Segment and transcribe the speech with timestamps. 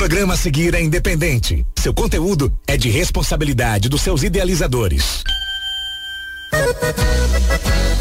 [0.00, 1.66] programa a seguir é independente.
[1.78, 5.22] Seu conteúdo é de responsabilidade dos seus idealizadores.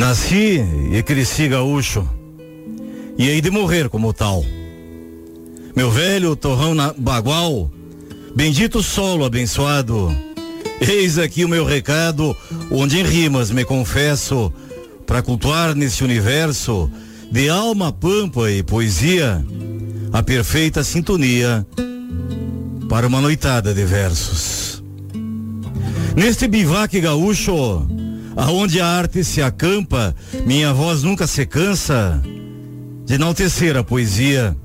[0.00, 2.08] Nasci e cresci gaúcho.
[3.18, 4.42] E hei de morrer como tal.
[5.76, 7.70] Meu velho torrão na bagual,
[8.34, 10.10] bendito solo abençoado.
[10.80, 12.34] Eis aqui o meu recado,
[12.70, 14.50] onde em rimas me confesso,
[15.06, 16.90] para cultuar nesse universo
[17.30, 19.44] de alma, pampa e poesia,
[20.14, 21.66] a perfeita sintonia
[22.88, 24.82] para uma noitada de versos.
[26.16, 27.86] Neste bivac gaúcho,
[28.40, 30.14] aonde a arte se acampa,
[30.46, 32.22] minha voz nunca se cansa
[33.04, 34.56] de enaltecer a poesia,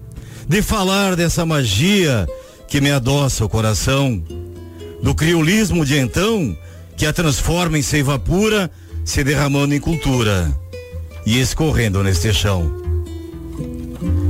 [0.47, 2.25] de falar dessa magia
[2.69, 4.23] que me adoça o coração,
[5.03, 6.57] do criolismo de então,
[6.95, 8.71] que a transforma em seiva pura,
[9.03, 10.49] se derramando em cultura
[11.25, 12.71] e escorrendo neste chão.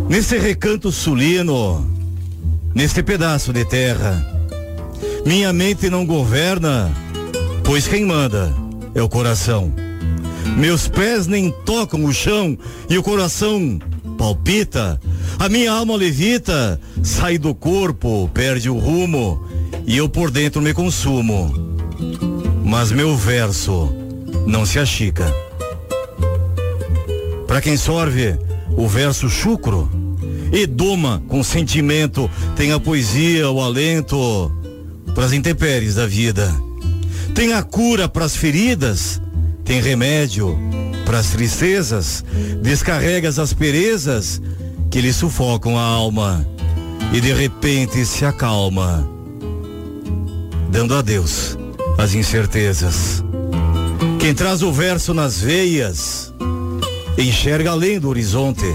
[0.09, 1.87] Nesse recanto sulino,
[2.73, 4.25] neste pedaço de terra,
[5.23, 6.91] minha mente não governa,
[7.63, 8.64] pois quem manda
[8.95, 9.71] é o coração.
[10.57, 12.57] Meus pés nem tocam o chão
[12.89, 13.77] e o coração
[14.17, 14.99] palpita.
[15.37, 19.45] A minha alma levita, sai do corpo, perde o rumo
[19.85, 21.53] e eu por dentro me consumo.
[22.63, 23.93] Mas meu verso
[24.47, 25.31] não se achica.
[27.45, 28.39] Para quem sorve
[28.77, 29.89] o verso chucro
[30.53, 34.51] e doma com sentimento, tem a poesia, o alento
[35.13, 36.64] para as intempéries da vida
[37.35, 39.21] tem a cura para as feridas,
[39.65, 40.57] tem remédio
[41.05, 42.23] para as tristezas,
[42.61, 44.41] descarrega as asperezas
[44.89, 46.47] que lhe sufocam a alma
[47.11, 49.07] e de repente se acalma,
[50.71, 51.57] dando a Deus
[51.97, 53.21] as incertezas.
[54.17, 56.33] Quem traz o verso nas veias,
[57.17, 58.65] enxerga além do horizonte,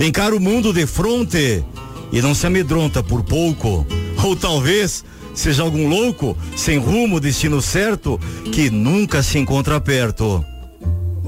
[0.00, 1.64] encara o mundo de fronte
[2.12, 3.84] e não se amedronta por pouco,
[4.22, 5.04] ou talvez
[5.38, 8.18] seja algum louco, sem rumo, destino certo,
[8.50, 10.44] que nunca se encontra perto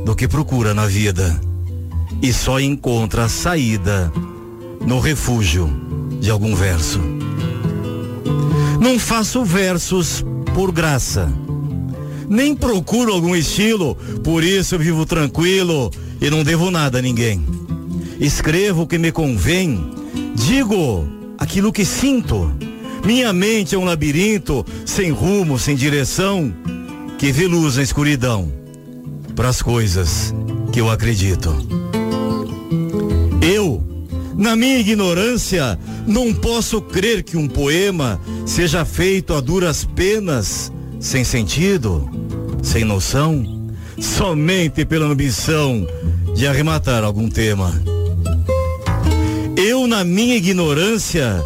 [0.04, 1.40] do que procura na vida
[2.20, 4.12] e só encontra saída
[4.84, 5.70] no refúgio
[6.20, 6.98] de algum verso.
[8.80, 11.32] Não faço versos por graça,
[12.28, 13.94] nem procuro algum estilo,
[14.24, 15.88] por isso eu vivo tranquilo
[16.20, 17.44] e não devo nada a ninguém.
[18.18, 19.88] Escrevo o que me convém,
[20.34, 21.06] digo
[21.38, 22.52] aquilo que sinto
[23.04, 26.52] minha mente é um labirinto, sem rumo, sem direção,
[27.18, 28.50] que vê luz na escuridão
[29.34, 30.34] para as coisas
[30.72, 31.54] que eu acredito.
[33.40, 33.82] Eu,
[34.36, 41.24] na minha ignorância, não posso crer que um poema seja feito a duras penas, sem
[41.24, 42.08] sentido,
[42.62, 45.86] sem noção, somente pela ambição
[46.34, 47.82] de arrematar algum tema.
[49.56, 51.42] Eu, na minha ignorância,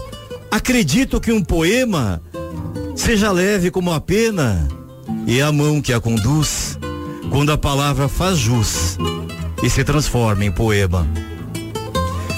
[0.55, 2.23] Acredito que um poema
[2.95, 4.69] seja leve como a pena
[5.27, 6.79] e a mão que a conduz
[7.29, 8.97] quando a palavra faz jus
[9.65, 11.09] e se transforma em poema.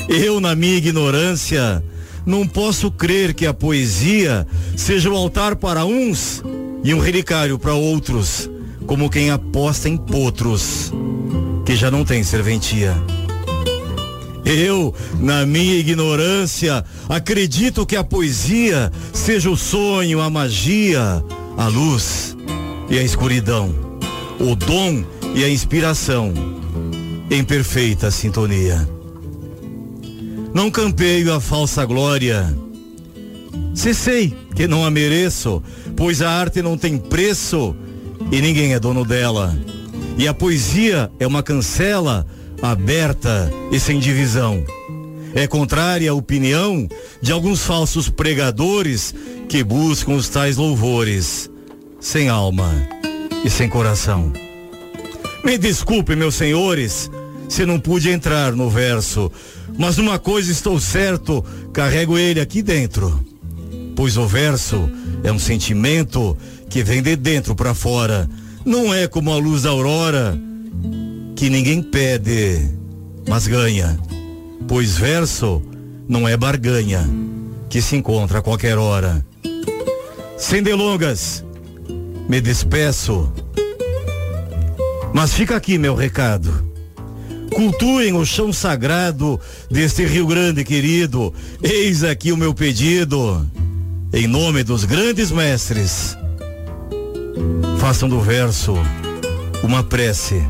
[0.09, 1.85] Eu, na minha ignorância,
[2.25, 6.43] não posso crer que a poesia seja o altar para uns
[6.83, 8.49] e um relicário para outros,
[8.87, 10.91] como quem aposta em potros
[11.67, 12.97] que já não tem serventia.
[14.47, 21.25] Eu, na minha ignorância, acredito que a poesia seja o sonho, a magia,
[21.57, 22.37] a luz
[22.89, 23.75] e a escuridão,
[24.39, 25.05] o dom
[25.35, 26.33] e a inspiração,
[27.29, 28.89] em perfeita sintonia.
[30.55, 32.57] Não campeio a falsa glória.
[33.75, 35.61] Se sei que não a mereço,
[35.97, 37.75] pois a arte não tem preço
[38.31, 39.59] e ninguém é dono dela.
[40.17, 42.25] E a poesia é uma cancela
[42.63, 44.65] aberta e sem divisão.
[45.35, 46.89] É contrária à opinião
[47.21, 49.15] de alguns falsos pregadores
[49.49, 51.51] que buscam os tais louvores,
[52.01, 52.73] sem alma
[53.45, 54.33] e sem coração.
[55.45, 57.11] Me desculpe, meus senhores,
[57.49, 59.31] se não pude entrar no verso,
[59.79, 63.25] mas uma coisa estou certo, carrego ele aqui dentro.
[63.95, 64.91] Pois o verso
[65.23, 66.37] é um sentimento
[66.69, 68.29] que vem de dentro para fora,
[68.65, 70.37] não é como a luz da aurora
[71.37, 72.67] que ninguém pede,
[73.29, 73.99] mas ganha.
[74.67, 75.63] pois verso
[76.09, 77.07] não é barganha
[77.69, 79.25] que se encontra a qualquer hora.
[80.39, 81.45] Sem delongas,
[82.27, 83.31] me despeço.
[85.13, 86.65] Mas fica aqui meu recado.
[87.55, 89.39] Cultuem o chão sagrado
[89.71, 91.35] deste Rio Grande querido.
[91.63, 93.47] Eis aqui o meu pedido.
[94.13, 96.17] Em nome dos grandes mestres,
[97.79, 98.75] façam do verso
[99.63, 100.43] uma prece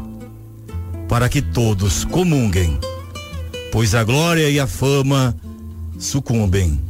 [1.08, 2.78] para que todos comunguem,
[3.72, 5.36] pois a glória e a fama
[5.98, 6.80] sucumbem,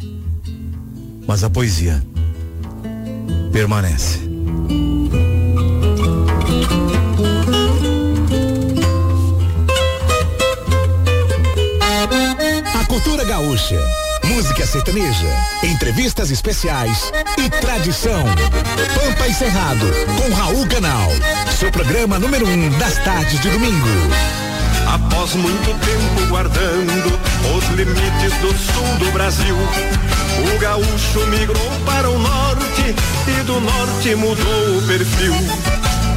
[1.27, 2.03] mas a poesia
[3.53, 4.21] permanece.
[12.75, 13.81] A cultura gaúcha,
[14.37, 15.27] música sertaneja,
[15.63, 18.23] entrevistas especiais e tradição.
[18.95, 21.09] Pampa e Cerrado, com Raul Canal.
[21.59, 23.89] Seu programa número um das tardes de domingo.
[24.93, 27.19] Após muito tempo guardando
[27.57, 32.95] os limites do sul do Brasil, o gaúcho migrou para o norte
[33.27, 35.86] e do norte mudou o perfil.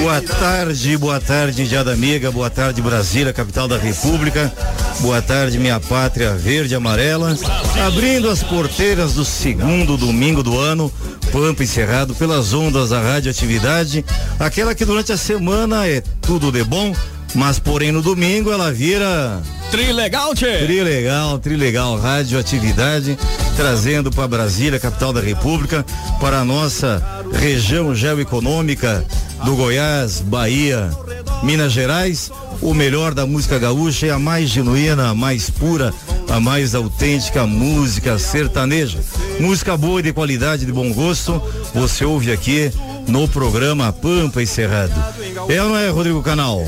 [0.00, 4.52] Boa tarde, boa tarde, Diada Amiga, boa tarde, Brasília, capital da República.
[4.98, 7.36] Boa tarde, minha pátria verde e amarela.
[7.86, 10.92] Abrindo as porteiras do segundo domingo do ano,
[11.30, 14.04] Pampa encerrado pelas ondas da radioatividade,
[14.38, 16.92] aquela que durante a semana é tudo de bom,
[17.34, 19.40] mas porém no domingo ela vira
[19.70, 20.66] Trilegal, tchê.
[20.66, 23.16] Trilegal, Trilegal, radioatividade,
[23.56, 25.86] trazendo para Brasília, capital da República,
[26.20, 29.04] para a nossa região geoeconômica
[29.44, 30.90] do Goiás, Bahia,
[31.42, 32.30] Minas Gerais,
[32.60, 35.94] o melhor da música gaúcha é a mais genuína, a mais pura,
[36.28, 38.98] a mais autêntica música sertaneja.
[39.38, 41.42] Música boa e de qualidade, de bom gosto,
[41.74, 42.70] você ouve aqui
[43.08, 44.46] no programa Pampa e.
[45.48, 46.66] É ou não é, Rodrigo Canal?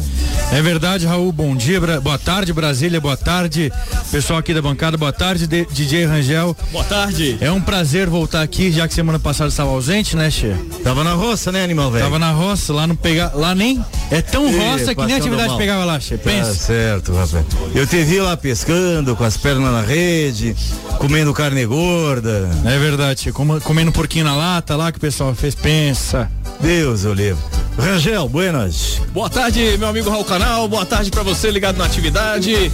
[0.52, 1.32] É verdade, Raul.
[1.32, 3.00] Bom dia, Bra boa tarde, Brasília.
[3.00, 3.72] Boa tarde,
[4.10, 4.98] pessoal aqui da bancada.
[4.98, 6.54] Boa tarde, DJ Rangel.
[6.70, 7.38] Boa tarde.
[7.40, 10.54] É um prazer voltar aqui, já que semana passada estava ausente, né, Che?
[10.84, 12.04] Tava na roça, né, animal velho?
[12.04, 15.56] Tava na roça, lá não pegar, lá nem é tão Ih, roça que nem atividade
[15.56, 16.18] pegava lá, Che.
[16.18, 16.50] Pensa.
[16.50, 17.46] Tá certo, rapaz.
[17.74, 20.54] Eu te vi lá pescando, com as pernas na rede,
[20.98, 22.50] comendo carne gorda.
[22.66, 26.30] É verdade, comendo porquinho na lata lá que o pessoal fez, pensa.
[26.60, 27.61] Deus o livre.
[27.78, 29.00] Rangel, buenas.
[29.12, 30.68] Boa tarde, meu amigo Raul Canal.
[30.68, 32.70] Boa tarde para você ligado na atividade.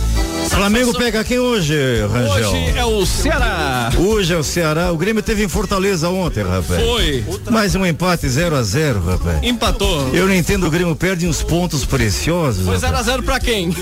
[0.49, 1.75] Flamengo pega quem hoje,
[2.07, 2.51] Rangel?
[2.51, 3.91] Hoje é o Ceará.
[3.97, 4.93] Hoje é o Ceará.
[4.93, 6.83] O Grêmio teve em Fortaleza ontem, rapaz.
[6.83, 7.25] Foi.
[7.51, 9.43] Mais um empate 0 a 0 rapaz.
[9.43, 10.11] Empatou.
[10.13, 12.65] Eu não entendo, o Grêmio perde uns pontos preciosos.
[12.65, 13.75] Foi 0 a 0 para quem?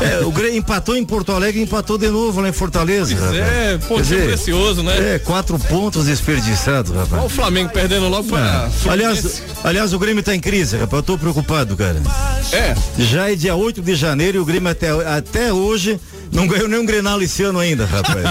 [0.00, 3.20] É, o Grêmio empatou em Porto Alegre e empatou de novo lá em Fortaleza, pois
[3.20, 3.52] rapaz.
[3.52, 5.14] É, pontinho precioso, né?
[5.14, 7.12] É, quatro pontos desperdiçados, rapaz.
[7.12, 8.70] Olha o Flamengo perdendo logo para.
[8.86, 8.90] É.
[8.90, 10.94] Aliás, aliás, o Grêmio tá em crise, rapaz.
[10.94, 12.00] Eu tô preocupado, cara.
[12.52, 12.74] É.
[12.98, 15.98] Já é dia 8 de janeiro e o Grêmio até, até hoje
[16.32, 18.24] não ganhou nenhum Grenal esse ano ainda, rapaz.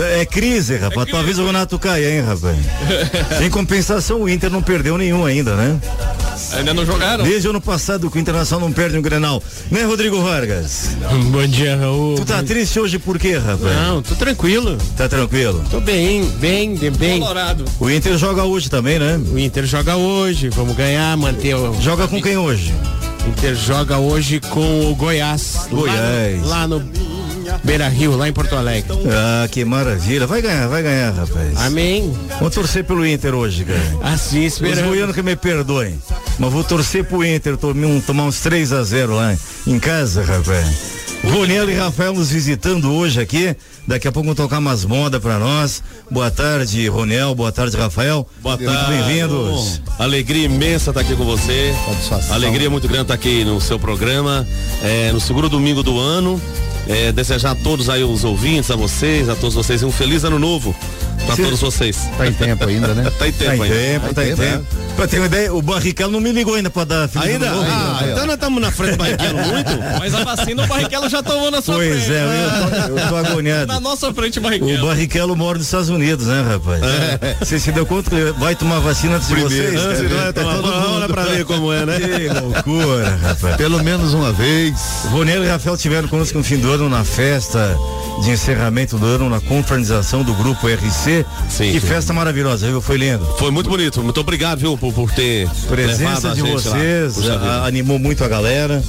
[0.18, 1.08] é crise, rapaz.
[1.08, 1.10] É.
[1.10, 2.56] Talvez o Renato caia, hein, rapaz.
[3.42, 5.80] em compensação, o Inter não perdeu nenhum ainda, né?
[6.52, 7.22] Ainda não jogaram?
[7.24, 9.42] Desde o ano passado que o Internacional não perde um Grenal.
[9.70, 10.96] Né, Rodrigo Vargas?
[11.30, 12.16] Bom dia, Raul.
[12.16, 13.76] Tu tá triste hoje por quê, rapaz?
[13.76, 14.76] Não, tô tranquilo.
[14.96, 15.62] Tá tranquilo?
[15.70, 17.20] Tô bem, bem, bem.
[17.20, 17.64] Colorado.
[17.78, 19.20] O Inter joga hoje também, né?
[19.32, 21.80] O Inter joga hoje, vamos ganhar, manter o...
[21.80, 22.74] Joga com quem hoje?
[23.28, 25.66] Inter joga hoje com o Goiás.
[25.70, 26.42] Goiás.
[26.46, 27.20] Lá no, lá no
[27.64, 28.90] Beira Rio, lá em Porto Alegre.
[29.12, 30.26] Ah, que maravilha.
[30.26, 31.56] Vai ganhar, vai ganhar, rapaz.
[31.58, 32.12] Amém.
[32.38, 34.14] Vou torcer pelo Inter hoje, cara.
[34.14, 34.80] Assim, esperando.
[34.80, 36.00] Os goianos que me perdoem.
[36.38, 39.36] Mas vou torcer pro Inter, tomar uns 3 a 0 lá
[39.66, 41.00] em casa, rapaz.
[41.24, 43.54] Ronelo e Rafael nos visitando hoje aqui.
[43.90, 45.82] Daqui a pouco vão tocar umas modas para nós.
[46.08, 47.34] Boa tarde, Ronel.
[47.34, 48.24] Boa tarde, Rafael.
[48.40, 48.92] Boa muito tarde.
[48.92, 49.82] Muito bem-vindos.
[49.98, 51.74] Alegria imensa estar aqui com você.
[51.86, 52.36] Satisfação.
[52.36, 54.46] Alegria muito grande estar aqui no seu programa,
[54.80, 56.40] é, no segundo domingo do ano.
[56.88, 60.38] É, desejar a todos aí os ouvintes, a vocês, a todos vocês um feliz ano
[60.38, 60.74] novo
[61.26, 62.08] para todos vocês.
[62.16, 63.10] Tá em tempo ainda, né?
[63.18, 63.74] tá em tempo tá em ainda.
[63.74, 64.66] Tempo, tá em tempo, tempo.
[64.96, 67.50] Pra ter uma ideia, o Barrichello não me ligou ainda pra dar feliz Ainda?
[67.50, 69.70] Novo, ah, então nós estamos na frente do Barrichello muito.
[69.98, 72.06] Mas a vacina o Barrichello já tomou na sua pois frente.
[72.06, 73.66] Pois é, eu tô, eu tô agoniado.
[73.66, 74.84] Na nossa frente o Barrichello.
[74.84, 76.82] O Barrichello mora nos Estados Unidos, né, rapaz?
[76.82, 77.36] É.
[77.40, 79.80] Você se deu conta que vai tomar vacina antes Primeiro, de vocês?
[79.80, 81.98] Antes, é tomar uma pra ver como é, né?
[81.98, 83.56] Que loucura, rapaz.
[83.56, 84.74] Pelo menos uma vez.
[85.10, 87.76] Ronelo e Rafael tiveram conosco no fim do ano na festa
[88.22, 91.24] de encerramento do ano, na confraternização do grupo RC.
[91.48, 91.86] Sim, que sim.
[91.86, 92.80] festa maravilhosa, viu?
[92.80, 93.24] Foi lindo.
[93.38, 94.02] Foi muito bonito.
[94.02, 97.66] Muito obrigado, viu, por, por ter Presença a de gente vocês lá.
[97.66, 98.82] Animou muito a galera.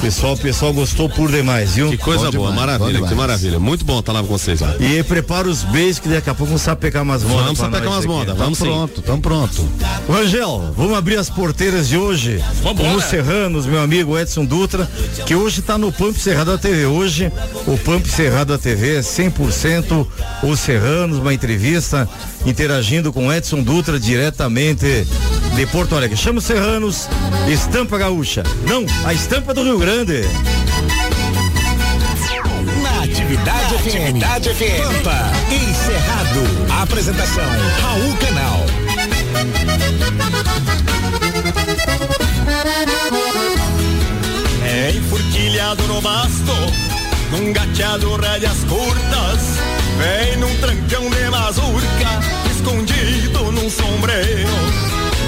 [0.00, 1.90] Pessoal, o pessoal gostou por demais, viu?
[1.90, 3.58] Que coisa Bom boa, demais, bom maravilha, que maravilha.
[3.58, 4.74] Muito bom estar lá com vocês lá.
[4.78, 7.44] E prepara os beijos que daqui a pouco vamos sapecar umas modas.
[7.44, 8.64] Vamos sapecar umas modas, vamos sim.
[8.64, 9.68] Pronto, tamo pronto.
[10.08, 12.90] Rangel, vamos abrir as porteiras de hoje Vambora.
[12.90, 14.88] com os Serranos, meu amigo Edson Dutra,
[15.24, 16.84] que hoje está no Pump Cerrado da TV.
[16.84, 17.32] Hoje,
[17.66, 20.06] o Pump Cerrado da TV é 100%
[20.42, 22.08] os Serranos, uma entrevista
[22.44, 25.06] interagindo com Edson Dutra diretamente
[25.54, 26.16] de Porto Alegre.
[26.16, 27.08] Chama os Serranos,
[27.48, 28.42] estampa gaúcha.
[28.68, 30.22] Não, a estampa do Rio Grande.
[32.82, 33.86] Na Atividade FM.
[33.86, 34.82] Atividade FM.
[34.82, 36.82] Pampa e Cerrado.
[36.82, 37.44] Apresentação
[37.80, 38.64] Raul Canal.
[44.66, 46.52] É enforquilhado no basto,
[47.30, 49.58] num gateado rédeas curtas,
[49.98, 52.20] vem num trancão de mazurca,
[52.50, 54.50] escondido num sombreiro,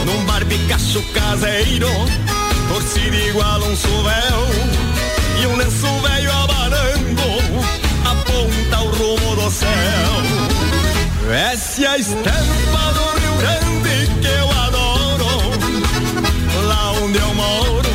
[0.07, 1.89] num barbicacho caseiro,
[2.69, 4.47] torcido igual um suvel,
[5.43, 7.23] e um lenço velho abanando,
[8.05, 9.69] aponta o rumo do céu.
[11.31, 15.27] Essa é a estampa do Rio Grande que eu adoro,
[16.69, 17.86] lá onde eu moro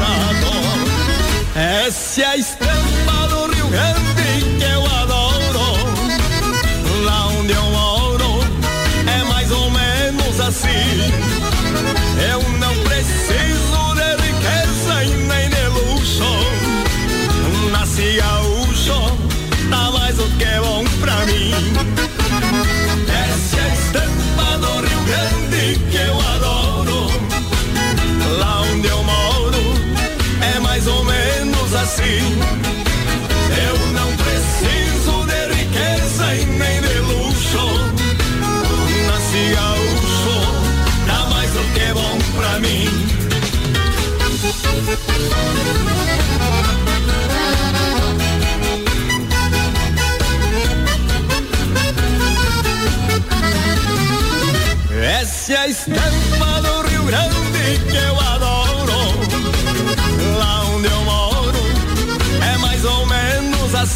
[0.00, 0.86] alçado.
[1.54, 4.15] Essa é a estampa do Rio Grande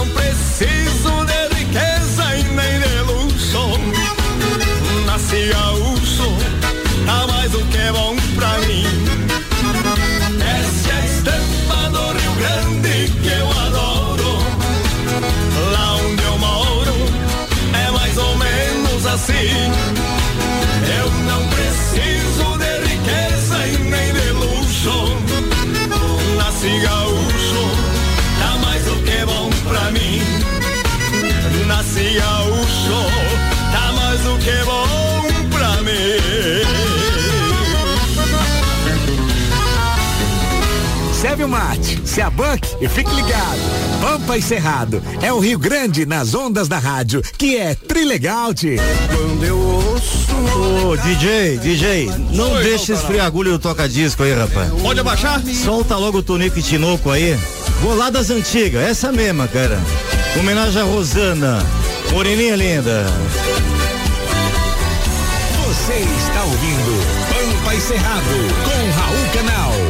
[42.14, 43.58] se abanque e fique ligado.
[44.00, 48.76] Pampa e Cerrado é o Rio Grande nas ondas da rádio, que é Trilegal, tio.
[49.08, 50.32] Quando eu ouço
[50.86, 54.70] Ô, DJ, DJ, não deixa esfriar agulha do toca-disco aí, rapaz.
[54.80, 55.42] Pode abaixar?
[55.42, 57.36] Solta logo o Tonico e Tinoco aí.
[57.80, 59.80] Vou lá das antigas, essa mesma, cara.
[60.38, 61.66] Homenagem a Rosana,
[62.12, 63.06] Moreninha linda.
[65.66, 68.24] Você está ouvindo Pampa e Cerrado
[68.64, 69.83] com Raul Canal.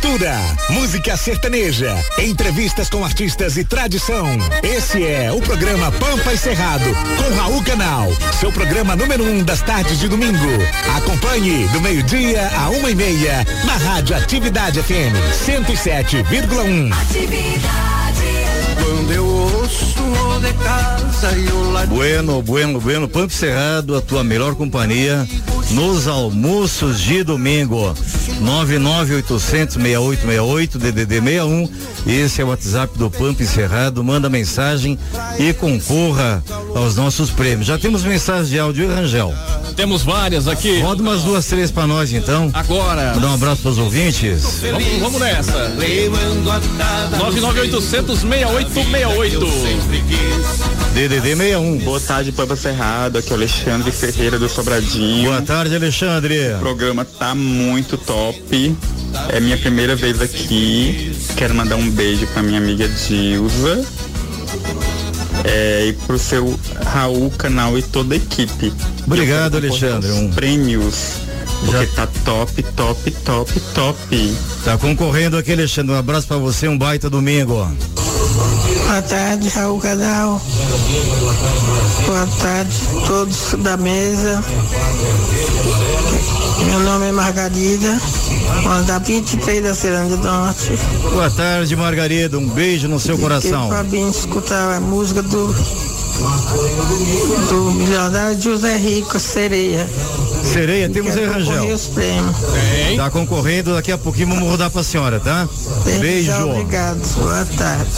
[0.00, 4.26] Cultura, música sertaneja, entrevistas com artistas e tradição.
[4.62, 8.08] Esse é o programa Pampa e Cerrado, com Raul Canal,
[8.38, 10.38] seu programa número um das tardes de domingo.
[10.96, 15.14] Acompanhe do meio-dia a uma e meia na Rádio Atividade FM
[15.46, 16.90] 107,1.
[18.82, 24.00] Quando eu ouço o de casa e o Bueno, bueno, bueno, Pampa e Cerrado, a
[24.00, 25.28] tua melhor companhia
[25.70, 27.94] nos almoços de domingo.
[28.42, 31.68] 998006868 DDD 61.
[32.06, 34.02] Esse é o WhatsApp do Pampa e Cerrado.
[34.02, 34.98] Manda mensagem
[35.38, 36.42] e concorra
[36.74, 37.66] aos nossos prêmios.
[37.66, 39.34] Já temos mensagens de áudio Rangel.
[39.76, 40.80] Temos várias aqui.
[40.80, 42.50] Roda umas duas, três pra nós então.
[42.52, 43.14] Agora.
[43.14, 44.60] Mandar um abraço pros ouvintes.
[44.62, 45.70] Vamos, vamos nessa.
[47.18, 49.40] 998006868.
[50.94, 51.78] DDD 61.
[51.78, 53.18] Boa tarde, Pampa Cerrado.
[53.18, 55.28] Aqui é o Alexandre Ferreira do Sobradinho.
[55.30, 56.54] Boa tarde, Alexandre.
[56.54, 58.76] O programa tá muito top.
[59.28, 61.12] É minha primeira vez aqui.
[61.36, 63.84] Quero mandar um beijo pra minha amiga Dilza.
[65.44, 68.72] É, e pro seu Raul Canal e toda a equipe.
[69.06, 70.10] Obrigado, Alexandre.
[70.12, 71.14] Um- Prêmios.
[71.64, 74.34] Porque Já- tá top, top, top, top.
[74.64, 75.92] Tá concorrendo aqui, Alexandre.
[75.94, 77.70] Um abraço pra você, um baita domingo.
[78.34, 80.40] Boa tarde, Raul Canal.
[82.06, 84.42] Boa tarde, todos da mesa.
[86.66, 88.00] Meu nome é Margarida,
[88.62, 90.72] moro da 23 da Ciranda do Norte.
[91.12, 92.38] Boa tarde, Margarida.
[92.38, 93.68] Um beijo no seu coração.
[93.68, 95.54] Pra mim escutar a música do
[97.48, 99.86] do milionário José Rico, Sereia.
[100.44, 101.74] Sereia, temos aí, Rangel.
[101.74, 102.36] os prêmios.
[102.96, 105.48] Tá concorrendo, daqui a pouquinho vamos rodar pra senhora, tá?
[106.00, 106.32] Beijo.
[106.32, 107.90] Obrigado, boa tarde.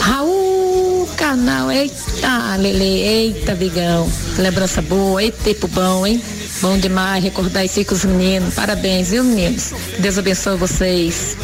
[0.00, 4.08] Raul, canal, eita, Lele, eita, Vigão.
[4.38, 6.22] Lembrança boa, eita, tempo bom, hein?
[6.60, 8.54] Bom demais recordar isso aí com os meninos.
[8.54, 9.72] Parabéns, viu, meninos?
[9.98, 11.36] Deus abençoe vocês.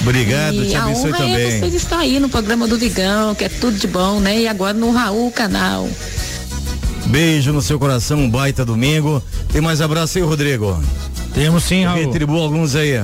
[0.00, 1.60] Obrigado, e te a abençoe honra é também.
[1.60, 4.40] vocês estar aí no programa do Vigão, que é tudo de bom, né?
[4.40, 5.88] E agora no Raul Canal.
[7.06, 9.22] Beijo no seu coração, um baita domingo.
[9.50, 10.78] Tem mais abraço aí, Rodrigo?
[11.34, 12.04] Temos sim, Raul.
[12.04, 12.94] Retribua alguns aí.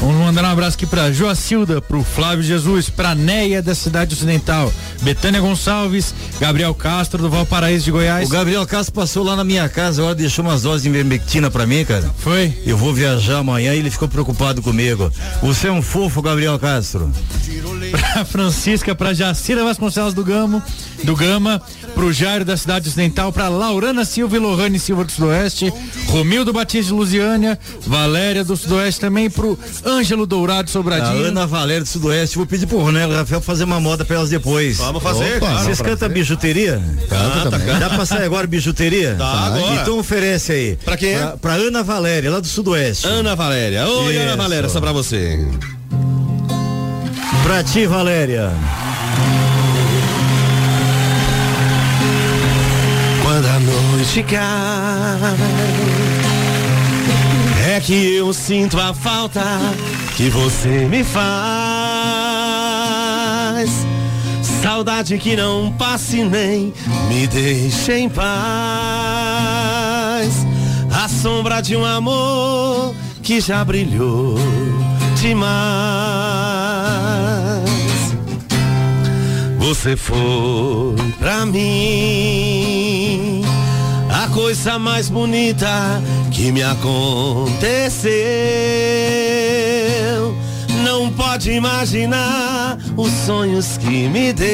[0.00, 4.72] Vamos mandar um abraço aqui pra Joacilda, pro Flávio Jesus, pra Neia da Cidade Ocidental,
[5.02, 8.28] Betânia Gonçalves, Gabriel Castro do Valparaíso de Goiás.
[8.28, 11.66] O Gabriel Castro passou lá na minha casa, agora deixou umas doses de ivermectina pra
[11.66, 12.08] mim, cara.
[12.18, 12.56] Foi?
[12.64, 15.10] Eu vou viajar amanhã e ele ficou preocupado comigo.
[15.42, 17.10] Você é um fofo, Gabriel Castro.
[17.90, 20.62] Pra Francisca, pra Jacira Vasconcelos do Gamo,
[21.04, 21.62] do Gama,
[21.94, 25.72] pro Jairo da Cidade Ocidental, pra Laurana Silva e Lohane Silva do Sudoeste,
[26.08, 31.24] Romildo Batista de Lusiânia, Valéria do Sudoeste também, pro Ângelo Dourado A Sobradinho.
[31.24, 34.76] Ana Valéria do Sudoeste, vou pedir pro Ronelo Rafael fazer uma moda pra elas depois.
[34.78, 35.64] Vamos fazer, claro.
[35.64, 36.82] Vocês cantam bijuteria?
[37.08, 37.78] Canta, também.
[37.78, 39.14] Dá pra sair agora bijuteria?
[39.14, 39.74] Dá agora.
[39.82, 40.78] Então oferece aí.
[40.84, 41.18] Pra quem é?
[41.18, 43.06] Pra, pra Ana Valéria, lá do Sudoeste.
[43.06, 43.86] Ana Valéria.
[43.86, 44.36] Oi, Ana Isso.
[44.36, 45.46] Valéria, essa pra você.
[47.42, 48.52] Pra ti, Valéria.
[53.22, 54.38] Quando a noite cai,
[57.80, 59.42] que eu sinto a falta
[60.16, 61.28] que você me faz.
[64.62, 66.72] Saudade que não passe nem
[67.08, 68.28] me deixe em paz.
[70.90, 74.38] A sombra de um amor que já brilhou
[75.20, 75.58] demais.
[79.58, 82.57] Você foi pra mim
[84.38, 88.08] coisa mais bonita que me aconteceu.
[90.84, 94.48] Não pode imaginar os sonhos que me deu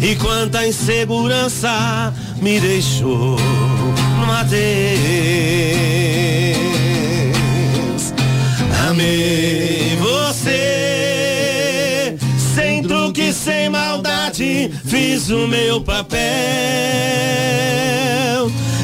[0.00, 2.10] e quanta insegurança
[2.40, 3.36] me deixou
[4.18, 4.62] no adeus.
[8.88, 10.31] Amei você,
[13.42, 16.22] sem maldade, fiz o meu papel.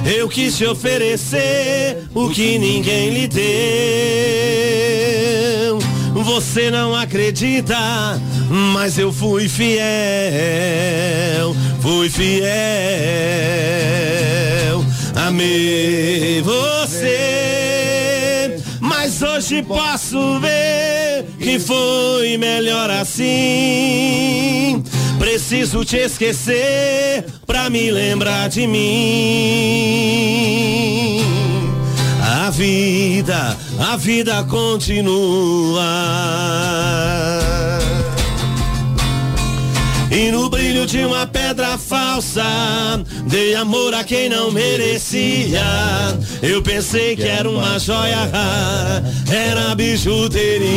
[0.05, 3.39] Eu quis te oferecer o que ninguém lhe deu.
[6.25, 7.77] Você não acredita,
[8.75, 9.79] mas eu fui fiel,
[11.81, 12.49] fui fiel.
[15.15, 17.77] Amei você,
[18.81, 20.98] mas hoje posso ver
[21.49, 23.25] que foi melhor assim.
[25.19, 28.83] Preciso te esquecer pra me lembrar de mim.
[32.21, 35.79] A vida, a vida continua.
[40.11, 42.43] E no brilho de uma pedra falsa,
[43.27, 45.63] dei amor a quem não merecia.
[46.43, 48.31] Eu pensei que era uma joia
[49.31, 50.69] era bijuteria.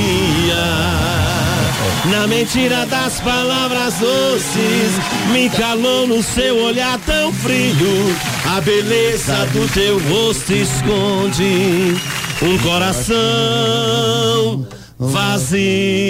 [2.06, 4.92] Na mentira das palavras doces,
[5.32, 8.16] me calou no seu olhar tão frio.
[8.46, 11.96] A beleza do teu rosto esconde
[12.42, 13.16] um coração
[15.00, 16.02] vazio.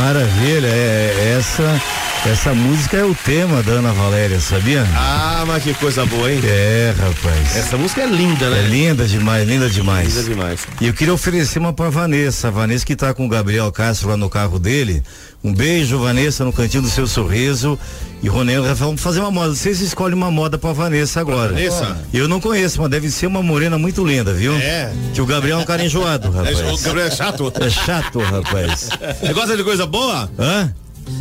[0.00, 1.78] Maravilha, é, essa
[2.26, 4.86] essa música é o tema da Ana Valéria, sabia?
[4.94, 6.40] Ah, mas que coisa boa, hein?
[6.44, 7.56] É, rapaz.
[7.56, 8.58] Essa música é linda, né?
[8.58, 10.14] É linda demais, linda demais.
[10.14, 10.60] Linda demais.
[10.80, 14.10] E eu queria oferecer uma pra Vanessa, a Vanessa que tá com o Gabriel Castro
[14.10, 15.02] lá no carro dele.
[15.42, 17.78] Um beijo, Vanessa, no cantinho do seu sorriso.
[18.22, 19.54] E Ronel Rafael, vamos fazer uma moda.
[19.54, 21.54] Vocês escolhem uma moda pra Vanessa agora.
[21.54, 21.96] Vanessa?
[22.12, 24.52] Eu não conheço, mas deve ser uma morena muito linda, viu?
[24.54, 24.92] É.
[25.14, 26.60] Que o Gabriel é um cara enjoado, rapaz.
[26.60, 27.52] É, o Gabriel é chato.
[27.60, 28.90] É chato, rapaz.
[29.20, 30.30] Você gosta de coisa boa?
[30.38, 30.72] Hã?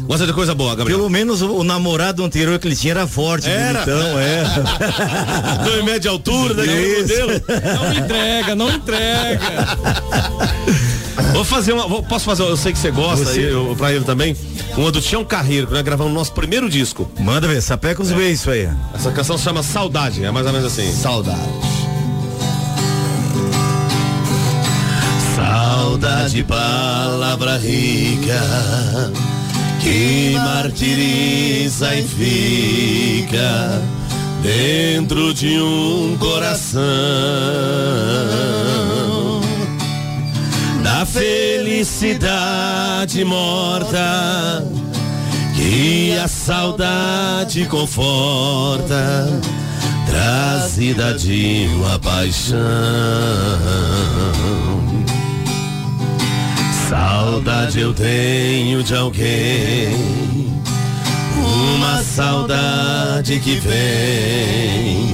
[0.08, 0.98] Gosta de coisa boa, Gabriel?
[0.98, 3.86] Pelo menos o, o namorado anterior que ele tinha era forte, Era?
[3.86, 4.44] bonitão, é.
[5.64, 7.02] Dois metros de altura, daquele Isso.
[7.20, 7.42] modelo.
[7.76, 9.40] Não entrega, não entrega.
[11.34, 11.88] Vou fazer uma.
[11.88, 12.42] vou- posso fazer?
[12.44, 14.36] Eu sei que você gosta, Você- eu, pra ele também.
[14.76, 17.10] Uma do Tião Carreiro, que nós gravamos o nosso primeiro disco.
[17.20, 18.68] Manda ver, sapeca os beijos isso aí.
[18.96, 20.92] Essa canção se chama Saudade, é mais ou menos assim.
[20.92, 21.40] Saudade.
[25.36, 28.40] Saudade, palavra rica
[29.90, 33.82] que martiriza e fica
[34.44, 36.82] dentro de um coração
[40.84, 42.46] da felicidade
[43.26, 44.64] morta
[45.56, 49.28] que a saudade conforta
[50.06, 52.60] trazida de uma paixão.
[56.90, 59.94] Saudade eu tenho de alguém,
[61.38, 65.14] uma saudade que vem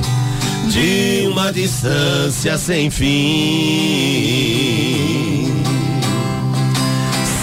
[0.72, 3.12] de uma distância sem fim.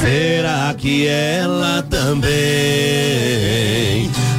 [0.00, 2.30] Será que ela também,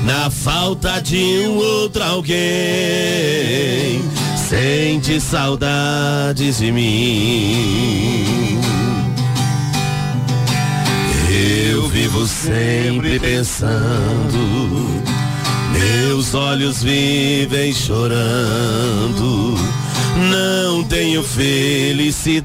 [0.06, 2.41] na falta de um outro alguém,
[4.36, 8.34] sente saudades de mim?
[12.13, 15.02] Vivo sempre pensando,
[15.71, 19.56] meus olhos vivem chorando,
[20.30, 22.43] não tenho felicidade.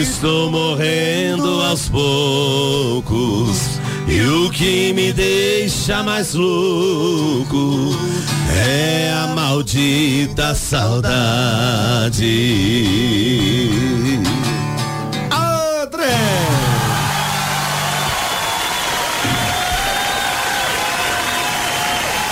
[0.00, 3.76] Estou morrendo aos poucos.
[4.08, 7.90] E o que me deixa mais louco
[8.48, 12.24] é a maldita saudade.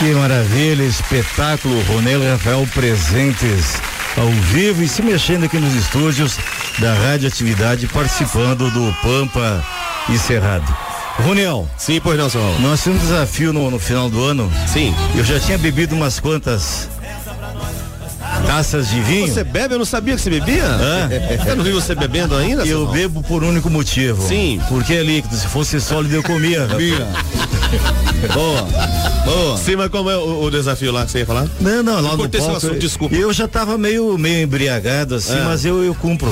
[0.05, 3.81] Que maravilha, espetáculo, Ronel e Rafael presentes
[4.19, 6.37] ao vivo e se mexendo aqui nos estúdios
[6.79, 9.64] da Radioatividade, participando do Pampa
[10.11, 10.77] e Cerrado.
[11.21, 11.67] Ronel.
[11.79, 12.61] Sim, pois não, senhor.
[12.61, 14.53] Nós temos um desafio no, no final do ano.
[14.67, 14.95] Sim.
[15.17, 16.87] Eu já tinha bebido umas quantas
[18.47, 19.27] taças de vinho.
[19.33, 19.73] Você bebe?
[19.73, 20.64] Eu não sabia que você bebia.
[21.49, 22.67] Eu não vi você bebendo ainda?
[22.67, 24.21] Eu bebo por único motivo.
[24.29, 24.61] Sim.
[24.69, 25.35] Porque é líquido.
[25.35, 26.67] Se fosse sólido, eu comia.
[26.67, 28.13] rapaz.
[28.32, 28.62] Boa.
[29.24, 29.56] Boa.
[29.58, 31.46] Sim, mas como é o, o desafio lá que você ia falar?
[31.60, 33.14] Não, não, lá no palco, assunto, eu- desculpa.
[33.14, 35.42] Eu já tava meio, meio embriagado assim, É.
[35.44, 36.30] mas eu, eu cumpro.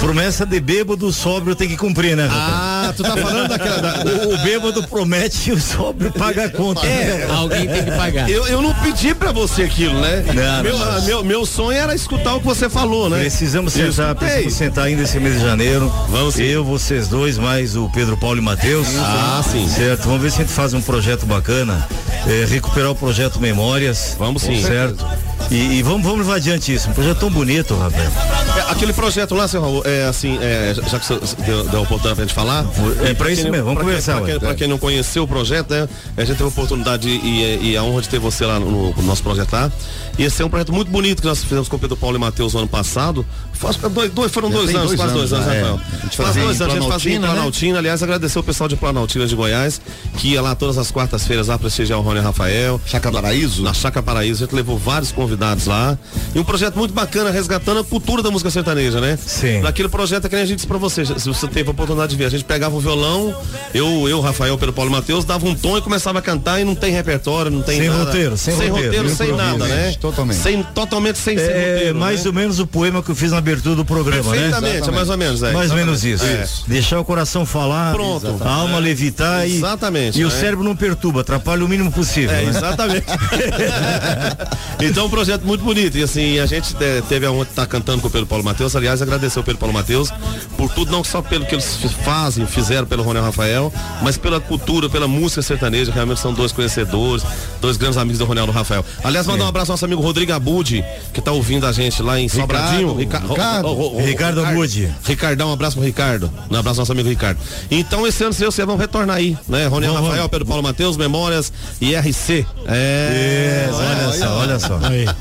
[0.00, 2.73] Promessa de bêbado, sóbrio tem que cumprir, né, rapaz?
[2.88, 3.76] Ah, tu tá falando daquela.
[3.80, 6.86] da- O, o bêbado promete e o sóbrio paga a conta.
[6.86, 8.28] É, Alguém tem que pagar.
[8.30, 10.24] Eu, eu não pedi pra você aquilo, né?
[10.34, 13.20] Não, meu, não, meu, meu sonho era escutar o que você falou, né?
[13.20, 15.92] Precisamos sentar, precisamos sentar ainda esse mês de janeiro.
[16.08, 16.42] Vamos sim.
[16.44, 18.86] Eu, vocês dois, mais o Pedro Paulo e Matheus.
[18.98, 19.68] Ah, sim.
[19.68, 21.86] Certo, vamos ver se a gente faz um projeto bacana.
[22.26, 24.14] é, recuperar o projeto Memórias.
[24.18, 24.62] Vamos sim.
[24.62, 25.04] Certo.
[25.50, 26.88] E, e vamos, vamos levar adiante isso.
[26.90, 28.10] Um projeto tão bonito, rapaz.
[28.56, 31.82] É, aquele projeto lá, seu Raul, é assim, é, já que você deu, deu a
[31.82, 32.64] oportunidade pra gente falar.
[33.04, 36.20] É pra isso mesmo, vamos conversar, quem, pra quem não conheceu o projeto, né, a
[36.20, 39.22] gente teve a oportunidade e, e a honra de ter você lá no, no nosso
[39.22, 39.70] projeto lá.
[40.16, 42.20] E esse é um projeto muito bonito que nós fizemos com o Pedro Paulo e
[42.20, 43.26] Matheus no ano passado.
[43.52, 45.60] Faz, dois, dois- foram dois anos, dois quase dois anos, anos, né?
[45.62, 45.80] Rafael.
[45.92, 45.96] É.
[45.96, 47.78] A gente Faz dois anos, a gente fazia em Planaltina, né?
[47.80, 49.80] Aliás, agradecer o pessoal de Planaltina de Goiás,
[50.16, 52.80] que ia lá todas as quartas-feiras lá prestigiar o Rony Rafael.
[52.86, 53.62] Chácara Paraíso?
[53.62, 55.33] Na Chácara Paraíso, a gente levou vários convidados
[55.66, 55.98] lá.
[56.34, 59.18] E um projeto muito bacana, resgatando a cultura da música sertaneja né?
[59.24, 59.60] Sim.
[59.60, 62.10] Naquele projeto é que nem a gente disse pra você, se você teve a oportunidade
[62.10, 63.34] de ver, a gente pegava o violão,
[63.72, 66.74] eu, eu, Rafael, pelo Paulo Matheus, dava um tom e começava a cantar e não
[66.74, 68.04] tem repertório, não tem Sem nada.
[68.04, 69.36] roteiro, sem roteiro, sem improviso.
[69.58, 69.94] nada, né?
[70.00, 70.38] Totalmente.
[70.38, 71.98] Sem, totalmente sem, sem É roteiro.
[71.98, 72.26] mais né?
[72.28, 74.42] ou menos o poema que eu fiz na abertura do programa, né?
[74.42, 75.52] Perfeitamente, é mais ou menos, é.
[75.52, 76.24] Mais ou menos isso.
[76.24, 76.64] Exatamente.
[76.66, 76.68] É.
[76.72, 78.36] Deixar o coração falar, Pronto.
[78.44, 78.80] a alma É.
[78.80, 80.34] levitar e, Exatamente, e o né?
[80.34, 82.34] cérebro não perturba, atrapalha o mínimo possível.
[82.34, 82.48] É, né?
[82.50, 83.06] exatamente.
[84.80, 85.96] então, um projeto muito bonito.
[85.96, 88.44] E assim, a gente te- teve a honra de estar cantando com o Pedro Paulo
[88.44, 88.76] Matheus.
[88.76, 90.10] Aliás, agradecer ao Pedro Paulo Matheus
[90.56, 94.88] por tudo, não só pelo que eles fazem, fizeram pelo Ronel Rafael, mas pela cultura,
[94.90, 95.90] pela música sertaneja.
[95.92, 97.24] Realmente são dois conhecedores,
[97.60, 98.84] dois grandes amigos do Ronel Rafael.
[99.02, 102.20] Aliás, mandar um abraço ao nosso amigo Rodrigo Abud, que está ouvindo a gente lá
[102.20, 102.94] em Sobradinho.
[102.94, 103.96] Rica- Ricardo.
[103.98, 104.92] Ricardo Abud.
[105.04, 106.30] Ricardão, um abraço pro Ricardo.
[106.50, 107.38] Um abraço ao nosso amigo Ricardo.
[107.70, 109.66] Então, esse ano, se vocês vão retornar aí, né?
[109.68, 112.46] Ronel Rafael, Pedro Paulo Matheus, Memórias e RC.
[112.66, 113.68] É.
[113.70, 114.78] Isso, olha só, olha só.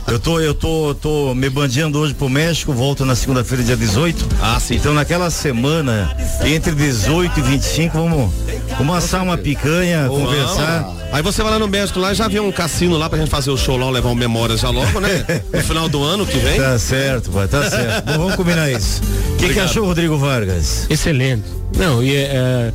[0.08, 4.28] Eu tô, eu tô, tô me bandeando hoje pro México, volto na segunda-feira, dia 18.
[4.42, 4.76] Ah, sim.
[4.76, 8.32] Então naquela semana, entre 18 e 25, vamos,
[8.78, 10.94] vamos assar uma picanha, conversar.
[11.12, 13.50] Aí você vai lá no México lá, já viu um cassino lá pra gente fazer
[13.52, 15.24] o show lá, levar um memórias já logo, né?
[15.54, 16.60] No final do ano que vem.
[16.60, 18.06] Tá certo, pai, tá certo.
[18.06, 19.02] Bom, vamos combinar isso.
[19.34, 20.86] O que, que achou, Rodrigo Vargas?
[20.90, 21.44] Excelente.
[21.78, 22.72] Não, e é,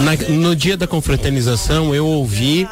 [0.00, 2.68] na- no dia da confraternização eu ouvi,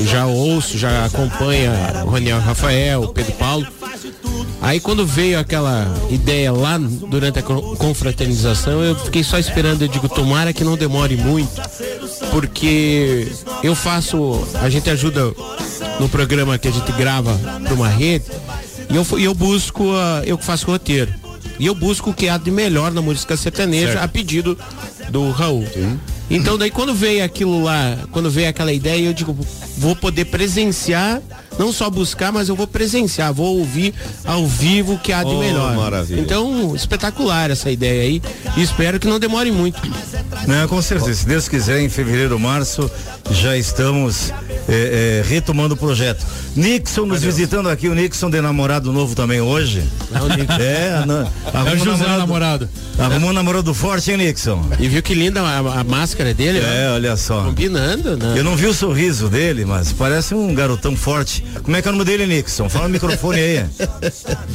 [0.00, 1.72] já ouço, já acompanha
[2.04, 3.66] o Raniel Rafael, o Pedro Paulo.
[4.60, 9.88] Aí quando veio aquela ideia lá durante a co- confraternização, eu fiquei só esperando, eu
[9.88, 11.50] digo, tomara que não demore muito,
[12.30, 13.28] porque
[13.62, 15.32] eu faço, a gente ajuda
[16.00, 18.24] no programa que a gente grava para uma rede,
[18.90, 21.12] e eu, eu busco, a- eu que faço roteiro.
[21.58, 24.56] E eu busco o que há de melhor na música sertaneja a pedido
[25.10, 25.66] do Raul.
[26.30, 29.36] Então daí quando veio aquilo lá, quando veio aquela ideia, eu digo,
[29.78, 31.22] vou poder presenciar,
[31.58, 33.92] não só buscar, mas eu vou presenciar, vou ouvir
[34.24, 35.74] ao vivo o que há de Oh, melhor.
[35.76, 36.20] maravilha.
[36.20, 38.22] Então, espetacular essa ideia aí.
[38.56, 39.80] E espero que não demore muito.
[40.46, 41.14] Não, com certeza.
[41.14, 42.90] Se Deus quiser, em fevereiro ou março,
[43.30, 44.30] já estamos
[44.68, 46.24] é, é, retomando o projeto.
[46.56, 49.82] Nixon nos visitando aqui, o Nixon de namorado novo também hoje.
[50.58, 52.68] É, na, É o arrumou José namorado, namorado.
[52.98, 54.64] arrumou um namorado forte, hein, Nixon?
[54.78, 56.60] E viu que linda a, a máscara dele?
[56.60, 56.84] né?
[56.86, 57.42] É, olha só.
[57.44, 58.34] Combinando, né?
[58.36, 61.44] Eu não vi o sorriso dele, mas parece um garotão forte.
[61.62, 62.68] Como é que é o nome dele, Nixon?
[62.68, 63.66] Fala no microfone aí.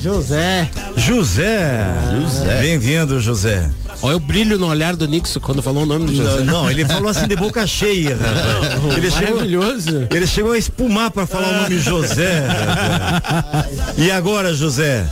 [0.01, 0.69] José.
[0.95, 1.85] José.
[2.21, 2.59] José.
[2.61, 3.69] Bem-vindo, José.
[4.01, 6.43] Olha o brilho no olhar do Nixon quando falou o nome do José.
[6.43, 8.97] Não, ele falou assim de boca cheia, rapaz.
[8.97, 10.07] Ele chegou, Maravilhoso.
[10.11, 12.43] ele chegou a espumar para falar o nome José.
[13.97, 15.05] E agora, José?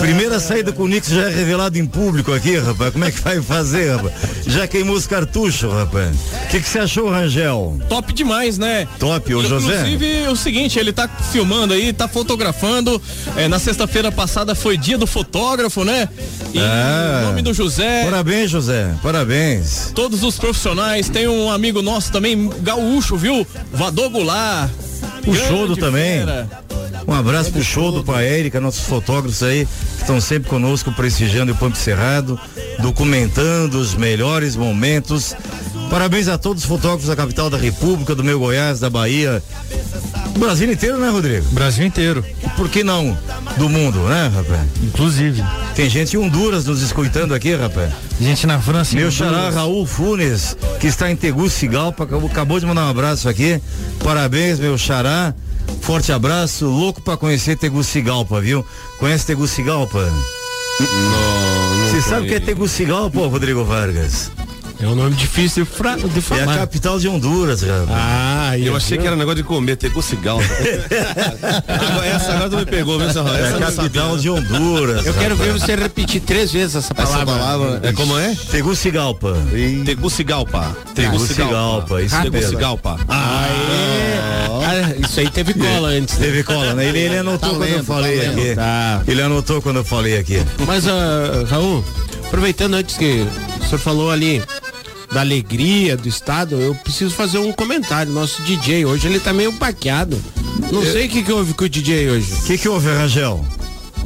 [0.00, 2.92] Primeira saída com o Nixon já é revelado em público aqui, rapaz.
[2.92, 4.12] Como é que vai fazer, rapaz?
[4.46, 6.14] Já queimou os cartuchos, rapaz.
[6.44, 7.78] O que, que você achou, Rangel?
[7.88, 8.86] Top demais, né?
[8.98, 9.74] Top, ô José.
[9.80, 13.00] Inclusive, o seguinte, ele tá filmando aí, tá fotografando.
[13.36, 16.08] É, na sexta-feira passada foi dia do fotógrafo, né?
[16.54, 16.62] E É.
[17.22, 18.94] em nome do José, Parabéns, José.
[19.02, 19.92] Parabéns.
[19.94, 23.46] todos os profissionais, tem um amigo nosso também, gaúcho, viu?
[23.72, 24.70] Vador Goulart.
[25.26, 26.20] O Chodo também.
[26.20, 26.48] fera.
[27.06, 31.56] Um abraço pro Chodo, pra Érica, nossos fotógrafos aí, que estão sempre conosco, prestigiando o
[31.56, 32.38] Pampo Cerrado,
[32.78, 35.34] documentando os melhores momentos.
[35.92, 39.42] Parabéns a todos os fotógrafos da capital da República, do meu Goiás, da Bahia.
[40.32, 41.46] Do Brasil inteiro, né, Rodrigo?
[41.50, 43.14] Brasil inteiro, E por que não
[43.58, 44.62] do mundo, né, rapaz?
[44.82, 45.44] inclusive.
[45.74, 47.92] Tem gente em Honduras nos escutando aqui, rapaz.
[48.18, 48.96] Gente na França.
[48.96, 49.50] Meu xará.
[49.50, 53.60] Raul Funes, que está em Tegucigalpa, acabou, de mandar um abraço aqui.
[54.02, 55.34] Parabéns, meu xará.
[55.82, 58.64] Forte abraço, louco pra conhecer Tegucigalpa, viu?
[58.98, 60.10] Conhece Tegucigalpa?
[60.80, 64.30] Não, Você sabe o que é Tegucigalpa, Rodrigo Vargas?
[64.82, 66.58] É um nome difícil de, fra- de É a falar.
[66.58, 67.88] capital de Honduras, rapaz.
[67.90, 70.40] Ah, Eu achei que era negócio de comer, ter cigal.
[71.68, 73.18] agora, essa agora tu me pegou, viu, Sr.
[73.28, 75.06] É Essa a capital de Honduras.
[75.06, 77.26] Eu quero ver você repetir três vezes essa Essa palavra.
[77.26, 78.34] palavra é como é?
[78.50, 79.36] Tegucigalpa.
[79.84, 80.76] Tegucigalpa.
[80.94, 82.30] Tegucigalpa, isso mesmo.
[82.32, 82.98] Tegucigalpa.
[83.08, 83.46] Ah,
[84.98, 86.18] isso aí teve cola antes.
[86.18, 86.26] né?
[86.26, 86.86] Teve cola, né?
[86.88, 88.54] Ele, ele anotou quando eu falei aqui.
[88.56, 89.02] Tá.
[89.06, 90.42] Ele anotou quando eu falei aqui.
[90.66, 91.84] Mas, ah, Raul,
[92.26, 93.24] aproveitando antes que
[93.60, 94.42] o senhor falou ali
[95.12, 98.12] da alegria do estado, eu preciso fazer um comentário.
[98.12, 100.20] Nosso DJ hoje, ele tá meio baqueado.
[100.72, 102.32] Não sei o que, que houve com o DJ hoje.
[102.32, 103.44] O que, que houve, Rangel?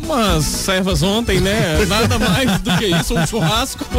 [0.03, 1.85] Umas servas ontem, né?
[1.89, 3.85] Nada mais do que isso, um churrasco.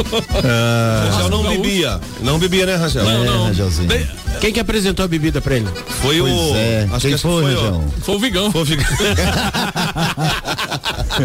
[1.11, 1.99] Rangel não bebia.
[2.21, 3.03] Não bebia, né, Rangel?
[3.03, 3.45] Não, não.
[3.47, 3.87] Rangelzinho.
[3.89, 4.07] De-
[4.39, 5.67] Quem que apresentou a bebida pra ele?
[6.01, 6.25] Foi o.
[6.25, 6.87] Pois é.
[6.91, 7.83] Acho Quem que foi, foi o.
[8.01, 8.51] Foi o Vigão.
[8.51, 8.85] Foi o Vigão.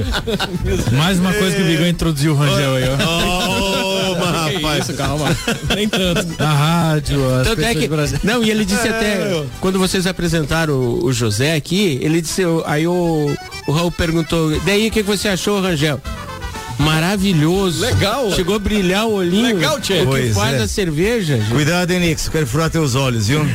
[0.96, 3.92] Mais uma coisa que o Vigão introduziu o Rangel aí, ó.
[4.22, 4.88] Rapaz.
[4.88, 5.26] isso, calma.
[5.74, 6.26] Nem tanto.
[6.38, 7.88] Na rádio, as Tanto é que,
[8.22, 12.86] não, e ele disse até, quando vocês apresentaram o, o José aqui, ele disse, aí
[12.86, 13.34] o,
[13.66, 16.00] o Raul perguntou, daí o que, que você achou, Rangel?
[16.82, 17.80] Maravilhoso.
[17.80, 18.30] Legal.
[18.32, 19.56] Chegou a brilhar o olhinho.
[19.56, 20.02] Legal, Tchê.
[20.02, 20.62] O que faz é.
[20.62, 21.38] a cerveja.
[21.38, 21.50] gente.
[21.50, 23.42] Cuidado, hein, Nix, quero furar teus olhos, viu?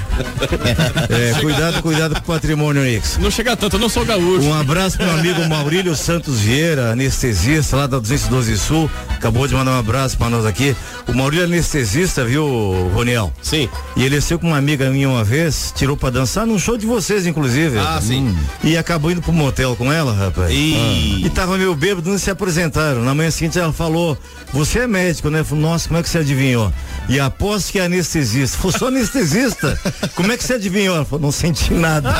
[1.09, 3.17] É, cuidado, cuidado com o patrimônio, Nix.
[3.17, 4.47] Não chega tanto, eu não sou gaúcho.
[4.47, 8.89] Um abraço pro meu amigo Maurílio Santos Vieira, anestesista lá da 212 Sul.
[9.17, 10.75] Acabou de mandar um abraço pra nós aqui.
[11.07, 12.45] O Maurílio é anestesista, viu,
[12.93, 13.33] Roniel?
[13.41, 13.67] Sim.
[13.95, 16.85] E ele saiu com uma amiga minha uma vez, tirou pra dançar num show de
[16.85, 17.79] vocês, inclusive.
[17.79, 18.37] Ah, sim.
[18.63, 20.51] E acabou indo pro motel com ela, rapaz.
[20.51, 21.25] Ih.
[21.25, 23.03] E tava meio bêbado, não se apresentaram.
[23.03, 24.15] Na manhã seguinte ela falou,
[24.53, 25.39] você é médico, né?
[25.39, 26.71] Eu falei, nossa, como é que você adivinhou?
[27.09, 28.55] E aposto que é anestesista.
[28.59, 29.79] Falei, sou anestesista.
[30.13, 30.95] Como é que você adivinhou?
[30.95, 32.13] Ela falou, não senti nada.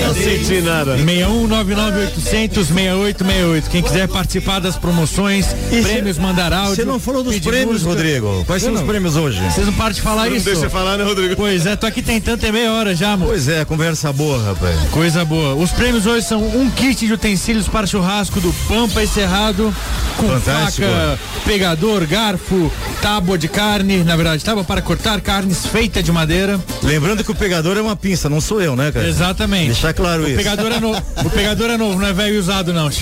[0.00, 0.96] Não senti nada.
[0.98, 3.68] 61998006868.
[3.70, 6.76] Quem quiser participar das promoções, E prêmios, cê- mandar áudio.
[6.76, 7.90] Você não falou dos prêmios, música.
[7.90, 8.44] Rodrigo?
[8.46, 8.86] Quais são os não.
[8.86, 9.40] prêmios hoje?
[9.50, 10.44] Vocês não param de falar Não isso.
[10.44, 11.36] deixa eu falar, né, Rodrigo?
[11.36, 13.28] Pois é, tô aqui tentando ter meia hora já, amor.
[13.28, 14.76] Pois é, conversa boa, rapaz.
[14.90, 15.54] Coisa boa.
[15.54, 19.74] Os prêmios hoje são um kit de utensílios para churrasco do Pampa Encerrado,
[20.16, 20.86] com Fantástico.
[20.86, 22.70] faca, pegador, garfo,
[23.02, 26.58] tábua de carne, na verdade, tábua para cortar carnes feita de madeira.
[26.82, 29.08] Lembrando que o pegador é uma pinça, não sou eu, né, cara?
[29.08, 29.66] Exatamente.
[29.66, 30.36] Deixar claro O isso.
[30.36, 31.02] pegador é novo.
[31.24, 32.90] O pegador é novo, não é velho e usado, não.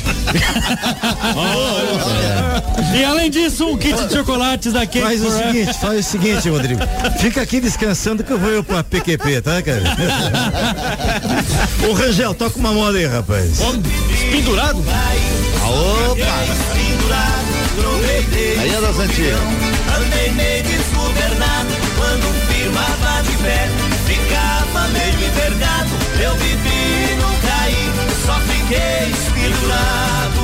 [2.94, 5.52] E além disso, um kit de chocolates da Cake Faz o Forever.
[5.52, 6.80] seguinte, faz o seguinte, Rodrigo.
[7.20, 9.82] Fica aqui descansando que eu vou eu pra PQP, tá, cara?
[11.88, 13.58] Ô, Rangel, toca uma moda aí, rapaz.
[14.30, 14.78] Pendurado?
[14.78, 16.68] Opa!
[18.60, 19.38] Aí é das antigas.
[19.96, 23.68] Andei meio desgovernado quando firmava de pé.
[24.06, 26.67] Ficava meio envergado, eu vivi,
[28.68, 30.40] fiquei pendurado.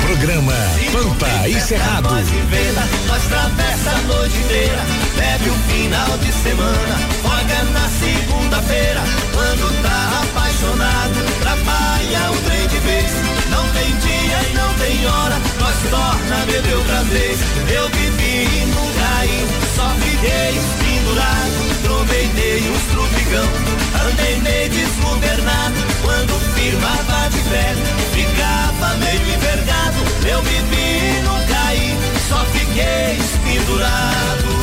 [0.00, 0.52] Programa
[0.92, 2.08] Pampa e Cerrado.
[2.08, 4.80] Nós inventa, nós atravessa a noite inteira,
[5.16, 9.02] bebe um final de semana, folga na segunda-feira,
[9.32, 13.10] quando tá apaixonado, trabalha um trem de vez,
[13.50, 18.86] não tem dia e não tem hora, nós torna beber outra vez, eu vivi não
[18.92, 21.65] caí, só fiquei pendurado,
[22.06, 23.48] trombei meio um trupigão,
[24.08, 27.74] andei meio desgovernado, quando firmava de pé,
[28.12, 29.98] ficava meio envergado,
[30.28, 31.98] eu vivi e não caí,
[32.28, 34.56] só fiquei pendurado.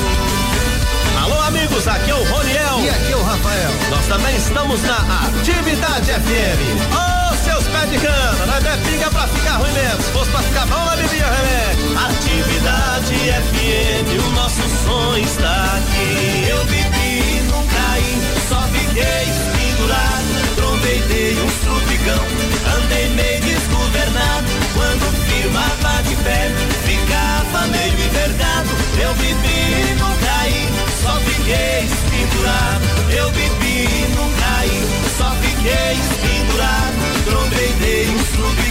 [1.22, 2.80] Alô, amigos, aqui é o Roniel.
[2.82, 3.72] E aqui é o Rafael.
[3.90, 6.94] Nós também estamos na Atividade FM.
[6.94, 7.23] Ô,
[7.88, 10.02] de cana, nós é pinga pra ficar ruim mesmo.
[10.02, 12.00] Se fosse pra ficar bom, nós bebia remédio.
[12.00, 16.48] Atividade FM, o nosso som está aqui.
[16.48, 19.26] Eu e não caí, só fiquei
[19.58, 20.56] pendurado.
[20.56, 22.24] Trombei, dei um trupigão,
[22.78, 24.48] andei meio desgovernado.
[24.74, 26.52] Quando firmava de pé,
[26.86, 28.70] ficava meio envergado.
[28.98, 30.70] Eu e não caí,
[31.02, 32.86] só fiquei pendurado.
[33.12, 36.93] Eu e não caí, só fiquei pendurado.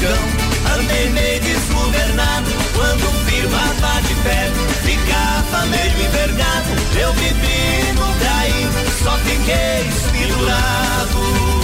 [0.02, 2.50] Trupigão, andei meio desgovernado.
[2.74, 4.50] Quando firmava de pé,
[4.82, 6.70] ficava meio envergado.
[6.98, 8.68] Eu vivi não caí,
[9.02, 11.62] só fiquei pendurado.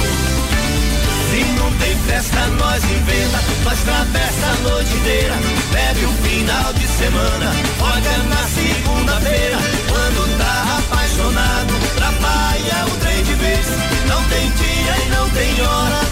[1.30, 5.34] Se não tem festa, nós inventa, nós atravessa a noite inteira,
[5.72, 9.58] bebe o final de semana, olha na segunda-feira,
[9.88, 13.66] quando tá apaixonado, trabalha o trem de vez,
[14.06, 16.07] não tem dia e não tem hora,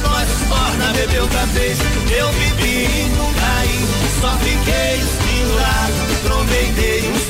[0.97, 1.79] beber outra vez,
[2.11, 3.87] eu vivi e não caí,
[4.21, 5.27] só fiquei uns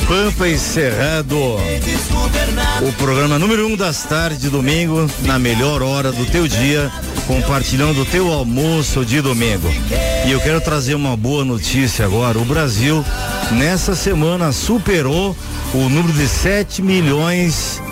[0.07, 1.59] Pampa e Cerrado.
[1.85, 2.87] desgovernado.
[2.87, 6.93] O programa número um das tardes de domingo, na melhor hora do teu dia,
[7.27, 9.69] compartilhando o teu almoço de domingo.
[10.27, 12.39] E eu quero trazer uma boa notícia agora.
[12.39, 13.05] O Brasil,
[13.51, 15.37] nessa semana, superou
[15.75, 17.83] o número de 7 milhões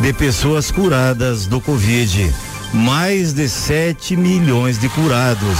[0.00, 2.30] de pessoas curadas do Covid.
[2.72, 5.58] Mais de 7 milhões de curados.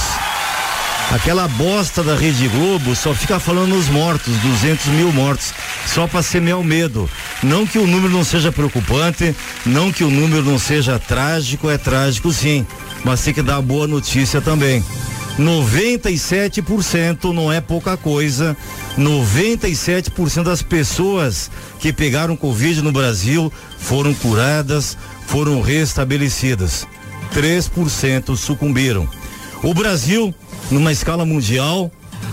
[1.10, 5.52] Aquela bosta da Rede Globo só fica falando nos mortos, 200 mil mortos,
[5.86, 7.08] só para semear o medo.
[7.42, 9.36] Não que o número não seja preocupante,
[9.66, 12.66] não que o número não seja trágico, é trágico sim,
[13.04, 14.82] mas tem que dar boa notícia também.
[15.38, 18.56] 97% não é pouca coisa.
[18.98, 24.96] 97% das pessoas que pegaram Covid no Brasil foram curadas,
[25.26, 26.86] foram restabelecidas.
[27.34, 29.08] 3% sucumbiram.
[29.62, 30.34] O Brasil,
[30.70, 31.90] numa escala mundial,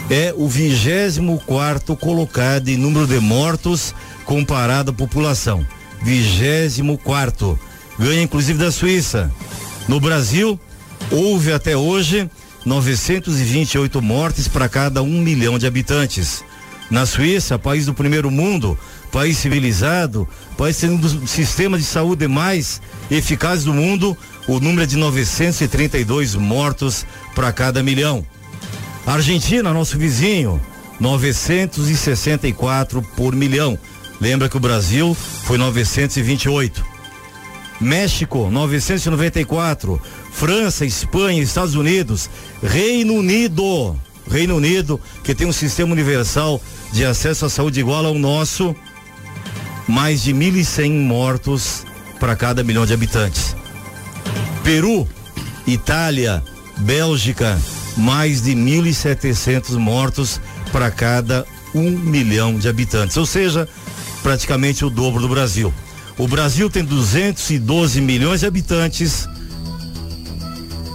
[0.09, 3.93] é o 24 colocado em número de mortos
[4.25, 5.65] comparado à população.
[6.01, 7.59] 24.
[7.97, 9.31] Ganha inclusive da Suíça.
[9.87, 10.59] No Brasil,
[11.11, 12.29] houve até hoje
[12.65, 16.43] 928 mortes para cada um milhão de habitantes.
[16.89, 18.77] Na Suíça, país do primeiro mundo,
[19.11, 20.27] país civilizado,
[20.57, 22.81] país tendo um dos sistemas de saúde mais
[23.11, 24.17] eficazes do mundo,
[24.49, 28.25] o número é de 932 mortos para cada milhão.
[29.05, 30.59] Argentina, nosso vizinho,
[30.99, 33.77] 964 por milhão.
[34.19, 36.83] Lembra que o Brasil foi 928.
[37.79, 40.01] México, 994.
[40.31, 42.27] França, Espanha, Estados Unidos,
[42.61, 43.95] Reino Unido.
[44.29, 46.59] Reino Unido, que tem um sistema universal
[46.91, 48.75] de acesso à saúde igual ao nosso,
[49.87, 51.85] mais de 1.100 mortos
[52.19, 53.55] para cada milhão de habitantes.
[54.63, 55.07] Peru,
[55.65, 56.43] Itália,
[56.77, 57.59] Bélgica,
[57.97, 60.39] mais de 1.700 mortos
[60.71, 63.67] para cada um milhão de habitantes, ou seja,
[64.23, 65.73] praticamente o dobro do Brasil.
[66.17, 69.27] O Brasil tem 212 milhões de habitantes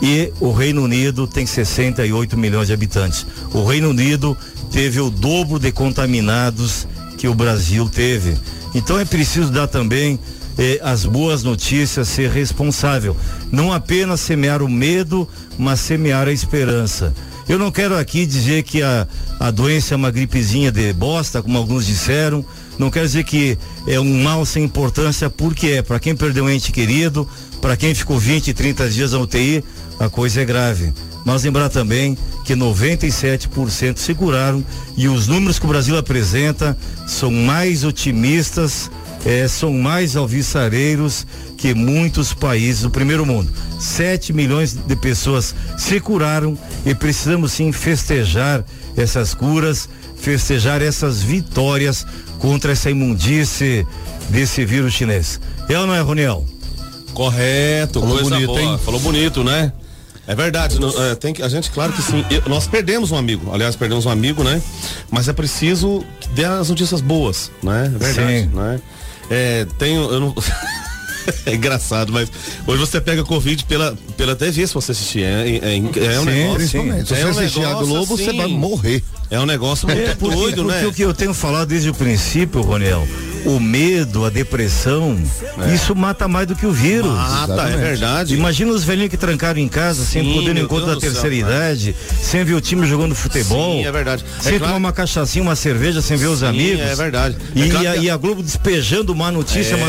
[0.02, 3.26] e o Reino Unido tem 68 milhões de habitantes.
[3.52, 4.36] O Reino Unido
[4.70, 6.86] teve o dobro de contaminados
[7.16, 8.36] que o Brasil teve.
[8.74, 10.18] Então é preciso dar também
[10.58, 13.16] eh, as boas notícias, ser responsável.
[13.50, 15.28] Não apenas semear o medo,
[15.58, 17.14] mas semear a esperança.
[17.48, 19.06] Eu não quero aqui dizer que a,
[19.38, 22.44] a doença é uma gripezinha de bosta, como alguns disseram.
[22.78, 26.50] Não quero dizer que é um mal sem importância, porque é para quem perdeu um
[26.50, 27.28] ente querido,
[27.60, 29.62] para quem ficou 20, 30 dias na UTI,
[30.00, 30.92] a coisa é grave.
[31.24, 34.64] Mas lembrar também que 97% se curaram
[34.96, 36.76] e os números que o Brasil apresenta
[37.06, 38.90] são mais otimistas,
[39.24, 43.50] eh, são mais alvissareiros que muitos países do primeiro mundo.
[43.80, 48.64] 7 milhões de pessoas se curaram e precisamos sim festejar
[48.96, 52.06] essas curas, festejar essas vitórias
[52.38, 53.86] contra essa imundície
[54.30, 55.40] desse vírus chinês.
[55.68, 56.44] É ou não é, Roniel?
[57.12, 58.60] Correto, Falou coisa bonito, boa.
[58.60, 58.78] hein?
[58.84, 59.72] Falou bonito, né?
[60.26, 62.24] É verdade, não- é, tem que, a gente, claro que sim.
[62.30, 64.60] Eu- nós perdemos um amigo, aliás, perdemos um amigo, né?
[65.10, 67.92] Mas é preciso que dê as notícias boas, né?
[67.94, 68.50] É verdade, Sim.
[68.54, 68.80] né?
[69.30, 70.34] É, tenho, eu não.
[71.46, 72.30] é engraçado, mas
[72.66, 75.22] hoje você pega Covid pela, pela TV se você assistir.
[75.22, 76.68] É, é, é, é um Sim, negócio.
[76.68, 79.02] Se é você um assistir a negócio Globo, você vai morrer.
[79.30, 80.86] É um negócio muito É, porque, doido, porque né?
[80.86, 83.06] o que eu tenho falado desde o princípio, Roniel,
[83.44, 85.16] o medo, a depressão,
[85.74, 87.12] isso mata mais do que o vírus.
[87.12, 88.34] Mata, é verdade.
[88.34, 91.36] Imagina os velhinhos que trancaram em casa, sem poder no encontro da do céu, terceira
[91.46, 91.54] cara.
[91.56, 93.74] idade, sem ver o time jogando futebol.
[93.80, 94.24] Sim, é verdade.
[94.38, 96.80] É Sem claro- tomar uma cachaçinha, uma cerveja, sem ver os Sim, amigos.
[96.80, 97.36] é verdade.
[97.54, 99.86] E, É claro a, que- e a Globo despejando má notícia, má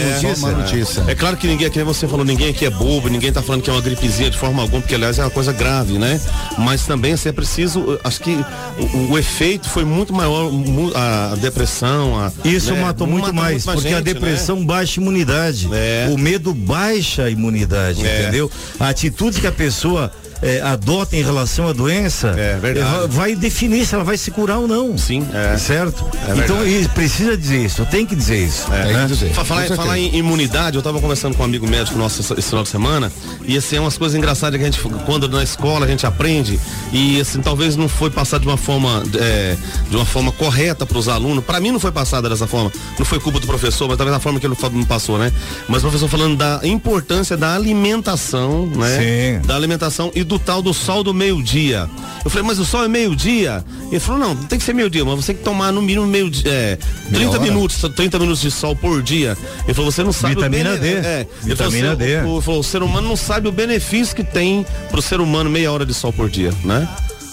[0.52, 1.04] notícia.
[1.08, 1.12] É.
[1.12, 3.70] É claro que ninguém, que você falou, ninguém aqui é bobo, ninguém tá falando que
[3.70, 6.20] é uma gripezinha de forma alguma, porque aliás é uma coisa grave, né?
[6.58, 8.38] Mas também assim, é preciso, acho que
[8.78, 10.52] o, o efeito foi muito maior,
[10.96, 12.82] a, depressão, a, Isso né?
[12.82, 14.66] matou muito Mata mais, porque a gente, depressão né?
[14.66, 15.70] baixa a imunidade.
[16.14, 18.22] O medo baixa a imunidade, É.
[18.24, 18.52] entendeu?
[18.80, 20.12] A atitude que a pessoa
[20.46, 22.32] eh, adota em relação à doença
[22.62, 22.80] verdade.
[22.80, 24.98] eh, va- vai definir se ela vai se curar ou não.
[24.98, 25.58] Sim, é.
[25.58, 26.06] Certo?
[26.28, 26.58] É então
[26.94, 28.72] precisa dizer isso, tem que dizer isso.
[28.74, 29.08] É, né?
[29.34, 32.64] Fa- Falar, falar em imunidade, eu tava conversando com um amigo médico nosso esse, final
[32.64, 33.12] de semana,
[33.46, 36.60] e assim, é umas coisas engraçadas que a gente, quando na escola a gente aprende,
[36.94, 39.56] e assim, talvez não foi passado de uma forma, é,
[39.90, 41.44] de uma forma correta para os alunos.
[41.44, 42.72] Para mim não foi passada dessa forma.
[42.98, 45.32] Não foi culpa do professor, mas talvez da forma que ele me passou, né?
[45.68, 49.40] Mas o professor falando da importância da alimentação, né?
[49.42, 49.48] Sim.
[49.48, 51.90] Da alimentação e do tal do sol do meio-dia.
[52.24, 53.64] Eu falei, mas o sol é meio-dia?
[53.92, 56.08] Ele falou, não, não tem que ser meio-dia, mas você tem que tomar no mínimo
[56.08, 56.78] meio é,
[57.10, 57.40] 30 hora.
[57.40, 59.38] minutos, 30 minutos de sol por dia.
[59.66, 60.88] Ele falou, você não sabe Vitamina o D.
[60.94, 62.18] É, falou, Vitamina "Você- D.
[62.24, 65.50] O, o- falou, o ser humano não sabe o benefício que tem pro ser humano
[65.50, 66.88] meia hora de sol por dia, né?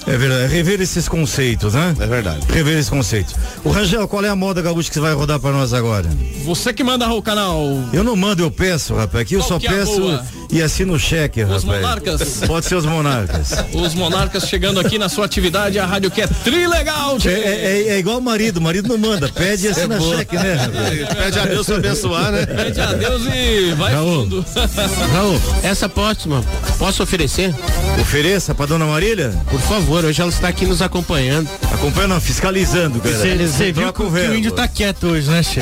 [0.07, 1.95] É verdade, rever esses conceitos, né?
[2.01, 2.41] É verdade.
[2.49, 3.35] Rever esses conceitos.
[3.65, 6.09] O Rangel, qual é a moda gaúcha que você vai rodar pra nós agora?
[6.45, 7.63] Você que manda o canal.
[7.93, 9.23] Eu não mando, eu peço, rapaz.
[9.23, 10.25] Aqui eu só que é peço boa?
[10.51, 11.65] e assino o cheque, rapaz.
[11.65, 12.41] monarcas?
[12.47, 13.53] Pode ser os monarcas.
[13.73, 17.17] Os monarcas chegando aqui na sua atividade, a rádio que é trilegal.
[17.25, 20.17] É, é, é igual o marido, o marido não manda, pede e assina boa.
[20.17, 20.55] cheque, né?
[20.55, 20.93] rapaz?
[21.23, 22.47] Pede a Deus pra abençoar, né?
[22.47, 24.23] Pede a Deus e vai Raul.
[24.23, 24.45] fundo.
[25.13, 26.45] Raul, essa próxima,
[26.79, 27.55] posso oferecer?
[28.01, 29.33] Ofereça pra dona Marília?
[29.49, 31.49] Por favor, hoje ela está aqui nos acompanhando.
[31.73, 33.15] Acompanhando, fiscalizando, cara.
[33.17, 34.35] Você viu que, o que o verbo.
[34.35, 35.61] índio tá quieto hoje, né, Che?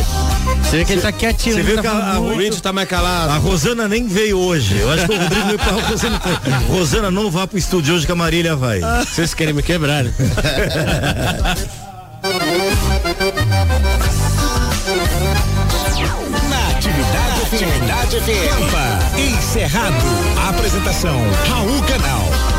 [0.62, 1.56] Você vê que ele tá quietinho.
[1.56, 2.20] Você viu tá que a, a.
[2.20, 3.32] O índio tá mais calado.
[3.32, 4.78] a Rosana nem veio hoje.
[4.78, 6.20] Eu acho que o Rodrigo veio pra Rosana.
[6.68, 8.80] Rosana, não vá pro estúdio hoje que a Marília vai.
[9.04, 10.04] Vocês querem me quebrar?
[10.04, 10.14] né?
[16.48, 19.38] Na atividade, atividade FM.
[19.38, 19.96] Encerrado.
[20.48, 21.16] Apresentação
[21.48, 22.49] Raul Canal.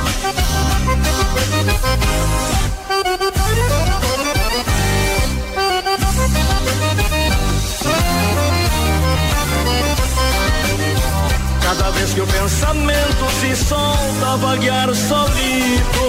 [11.61, 15.99] Cada vez que o pensamento se solta vaguear solito,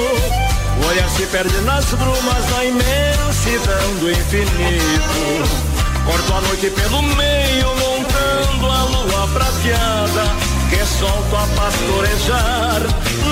[0.83, 5.73] o olhar se perde nas brumas da imensidão do infinito.
[6.05, 10.25] Corto a noite pelo meio, montando a lua prateada,
[10.87, 12.81] solto a pastorejar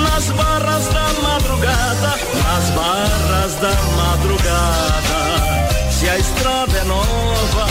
[0.03, 5.91] nas barras da madrugada, nas barras da madrugada.
[5.91, 7.67] Se a estrada é nova,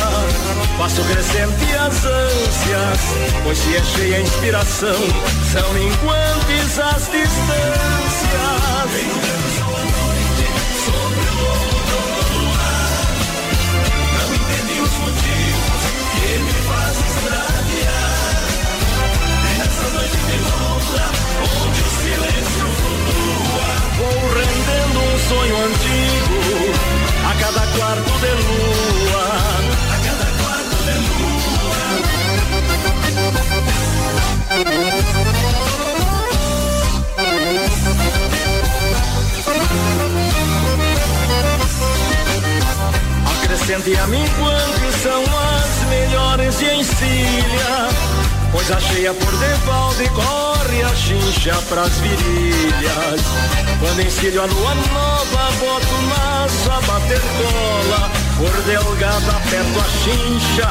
[0.79, 3.01] faço crescente as ânsias,
[3.43, 5.01] pois se é cheia a inspiração,
[5.53, 7.09] são inquantes as
[23.97, 26.80] Vou rendendo um sonho antigo
[48.71, 53.21] Pois a cheia por default corre a chincha pras virilhas.
[53.81, 58.11] Quando encilho a lua nova, boto massa a bater cola.
[58.39, 60.69] Por delgada aperto a chincha,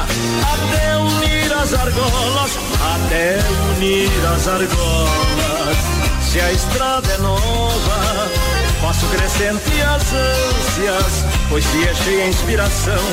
[0.50, 2.58] até unir as argolas,
[2.94, 3.38] até
[3.76, 5.76] unir as argolas.
[6.22, 8.30] Se a estrada é nova,
[8.80, 13.04] faço crescente as ânsias, pois se é cheia a inspiração,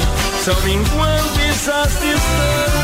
[0.45, 2.77] são minguantes as distâncias.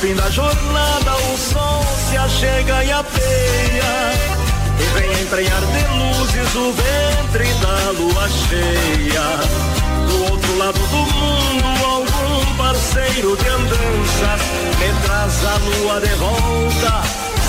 [0.00, 4.37] Fim da jornada o sol se achega e apeia
[4.80, 9.28] e vem emprenhar de luzes o ventre da lua cheia.
[10.08, 14.40] Do outro lado do mundo, algum parceiro de andanças
[14.78, 17.02] me traz a lua de volta.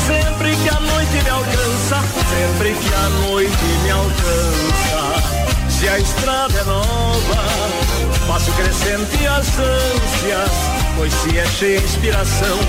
[0.07, 5.49] Sempre que a noite me alcança, sempre que a noite me alcança.
[5.69, 7.89] Se a estrada é nova,
[8.27, 10.51] faço crescente as ânsias,
[10.97, 12.59] pois se é cheia inspiração,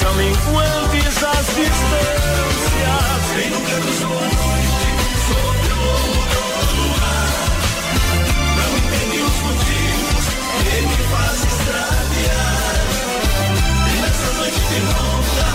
[0.00, 3.22] são inquantes as distâncias.
[3.34, 4.88] Vem no canto sua noite,
[5.28, 5.86] sobre o
[6.30, 7.28] do luar.
[8.56, 10.24] Não entendi os motivos
[10.62, 12.76] que me faz extraviar.
[13.88, 15.46] E nessa noite de volta,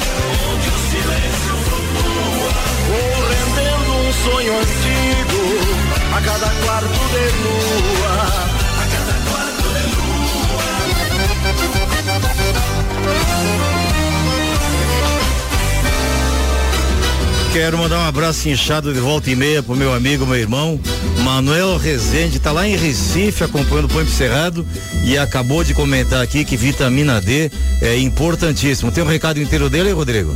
[0.51, 2.51] onde o silêncio flutua.
[2.87, 5.41] Vou rendendo um sonho antigo
[6.15, 8.54] a cada quarto de lua.
[17.55, 20.77] Quero mandar um abraço inchado de volta e meia pro meu amigo, meu irmão,
[21.23, 24.67] Manuel Rezende, tá lá em Recife acompanhando o Põe Cerrado
[25.05, 27.49] e acabou de comentar aqui que vitamina D
[27.81, 28.91] é importantíssimo.
[28.91, 30.35] Tem um recado inteiro dele, Rodrigo?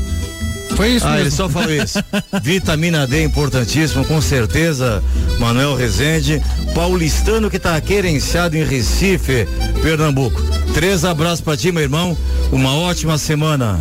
[0.78, 1.24] Foi isso ah, mesmo.
[1.24, 2.00] ele só falou isso.
[2.42, 5.04] Vitamina D é importantíssimo, com certeza,
[5.40, 6.42] Manuel Rezende,
[6.74, 9.46] paulistano que tá querenciado em Recife,
[9.82, 10.42] Pernambuco.
[10.74, 12.18] Três abraços pra ti, meu irmão.
[12.50, 13.78] Uma ótima semana.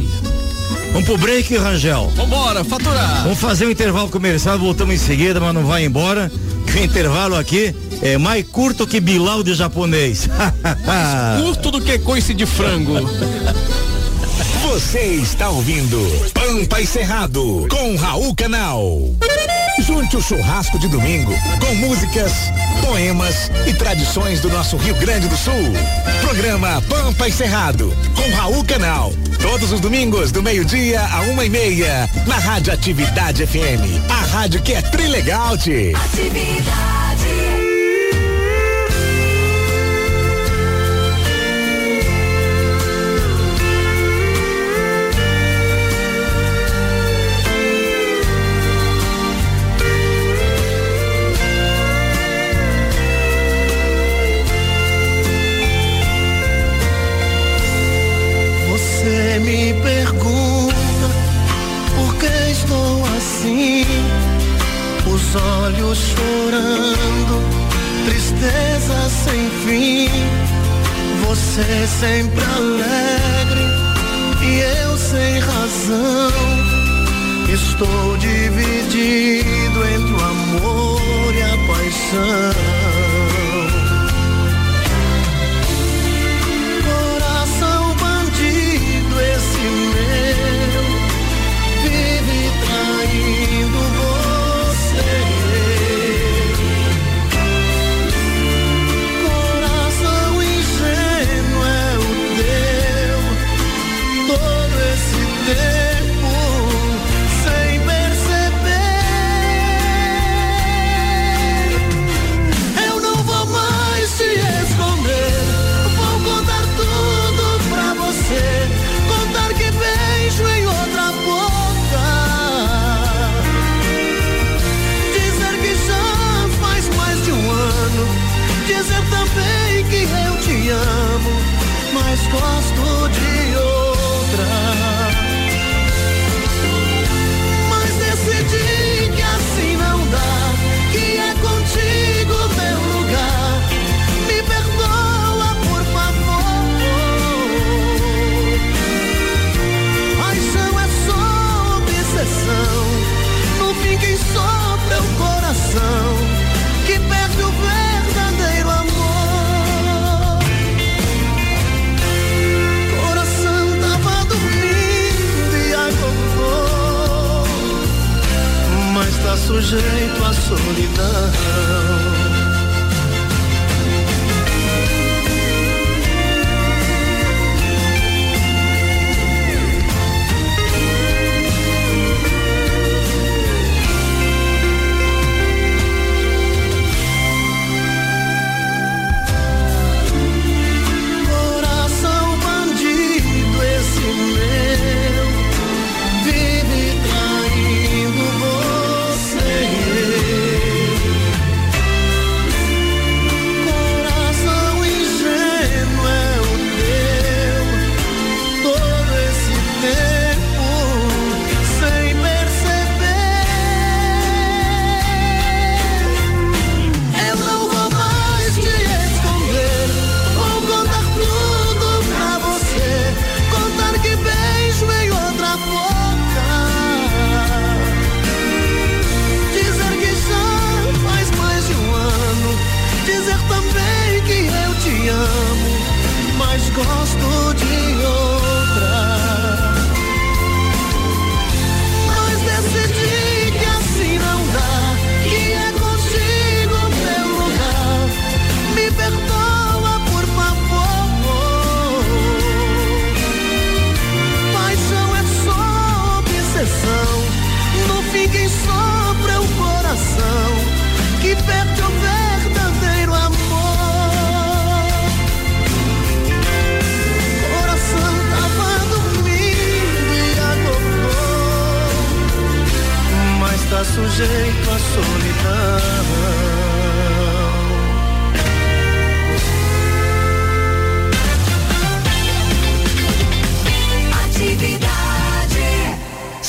[0.93, 2.11] Vamos pro break, Rangel.
[2.17, 3.23] Vambora, faturar.
[3.23, 6.31] Vamos fazer um intervalo comercial, voltamos em seguida, mas não vai embora.
[6.67, 10.29] Que o intervalo aqui é mais curto que Bilal de japonês.
[11.43, 12.95] Curto do que coice de frango.
[14.79, 15.99] Você está ouvindo
[16.33, 18.89] Pampa e Cerrado com Raul Canal.
[19.81, 22.33] Junte o churrasco de domingo com músicas,
[22.87, 25.53] poemas e tradições do nosso Rio Grande do Sul.
[26.21, 29.13] Programa Pampa e Cerrado com Raul Canal.
[29.43, 33.83] Todos os domingos do meio-dia a uma e meia na Rádio Atividade FM.
[34.09, 35.91] A rádio que é trilegal, -te.
[35.91, 36.31] Você
[65.39, 67.43] olhos chorando,
[68.07, 70.09] tristeza sem fim.
[71.27, 73.65] Você sempre alegre
[74.43, 76.33] e eu sem razão.
[77.53, 82.88] Estou dividido entre o amor e a paixão.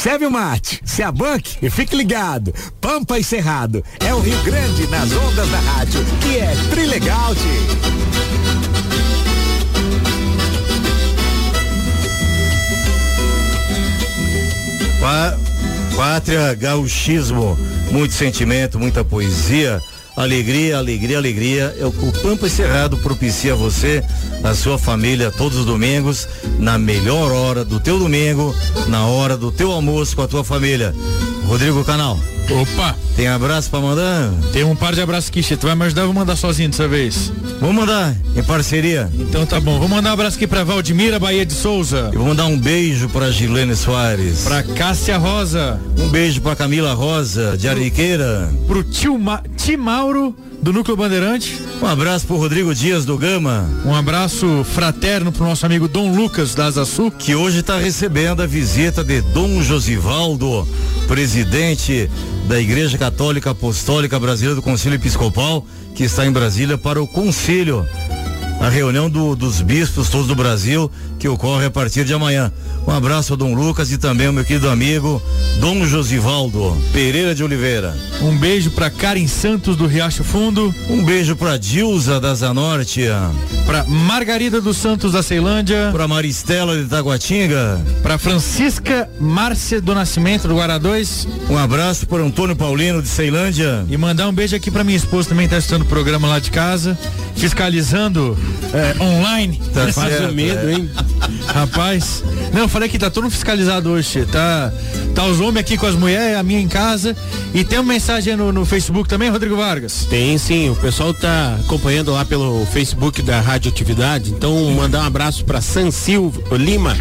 [0.01, 2.53] Serve o mate, se a banque e fique ligado.
[2.79, 7.35] Pampa e Cerrado é o Rio Grande nas ondas da rádio, que é Trilegal,
[15.97, 17.57] Pátria, gauchismo,
[17.91, 19.81] muito sentimento, muita poesia,
[20.19, 21.75] alegria, alegria, alegria.
[21.81, 24.03] O Pampa Cerrado propicia você,
[24.43, 26.27] a sua família, todos os domingos,
[26.59, 28.53] na melhor hora do teu domingo,
[28.87, 30.93] na hora do teu almoço com a tua família.
[31.49, 32.19] Rodrigo Canal.
[32.51, 32.95] Opa!
[33.15, 34.31] Tem abraço pra mandar?
[34.53, 35.41] Tem um par de abraços aqui.
[35.41, 36.05] Tu vai me ajudar?
[36.05, 37.33] Vou mandar sozinho dessa vez.
[37.59, 39.09] Vou mandar, em parceria.
[39.15, 39.79] Então tá bom.
[39.79, 42.11] Vou mandar um abraço aqui pra Valdemira Bahia de Souza.
[42.13, 44.43] Eu vou mandar um beijo pra Gilene Soares.
[44.43, 45.79] Pra Cássia Rosa.
[45.97, 48.49] Um beijo pra Camila Rosa, de Ariqueira.
[48.67, 51.59] Pro tio Ma Ti Mauro, do Núcleo Bandeirante.
[51.81, 53.67] Um abraço pro Rodrigo Dias do Gama.
[53.83, 57.09] Um abraço fraterno pro nosso amigo Dom Lucas da Asa Sul.
[57.11, 60.67] Que hoje está recebendo a visita de Dom Josivaldo,
[61.09, 62.07] presidente
[62.47, 67.83] da Igreja Católica Apostólica Brasileira do Conselho Episcopal, que está em Brasília para o conselho,
[68.59, 72.51] a reunião do- dos bispos todos do Brasil, que ocorre a partir de amanhã.
[72.87, 75.21] Um abraço ao Dom Lucas e também ao meu querido amigo
[75.59, 77.95] Dom Josivaldo Pereira de Oliveira.
[78.21, 80.73] Um beijo pra Karen Santos do Riacho Fundo.
[80.89, 83.01] Um beijo pra Dilza da Zanorte.
[83.65, 85.89] Pra Margarida dos Santos da Ceilândia.
[85.91, 87.79] Pra Maristela de Taguatinga.
[88.01, 91.27] Pra Francisca Márcia do Nascimento do Guará 2.
[91.49, 93.85] Um abraço para Antônio Paulino de Ceilândia.
[93.89, 96.39] E mandar um beijo aqui pra minha esposa também que tá assistindo o programa lá
[96.39, 96.97] de casa,
[97.35, 98.37] fiscalizando
[98.73, 99.59] é, online.
[99.73, 100.73] Tá Faz o medo, é.
[100.73, 100.89] hein?
[101.47, 102.23] Rapaz,
[102.53, 104.71] não, eu falei que tá todo fiscalizado hoje, tá,
[105.15, 107.15] tá os homens aqui com as mulheres, a minha em casa,
[107.53, 110.05] e tem uma mensagem no, no Facebook também, Rodrigo Vargas?
[110.09, 115.05] Tem sim, o pessoal tá acompanhando lá pelo Facebook da Rádio Atividade, então mandar um
[115.05, 116.95] abraço para San Silva Lima,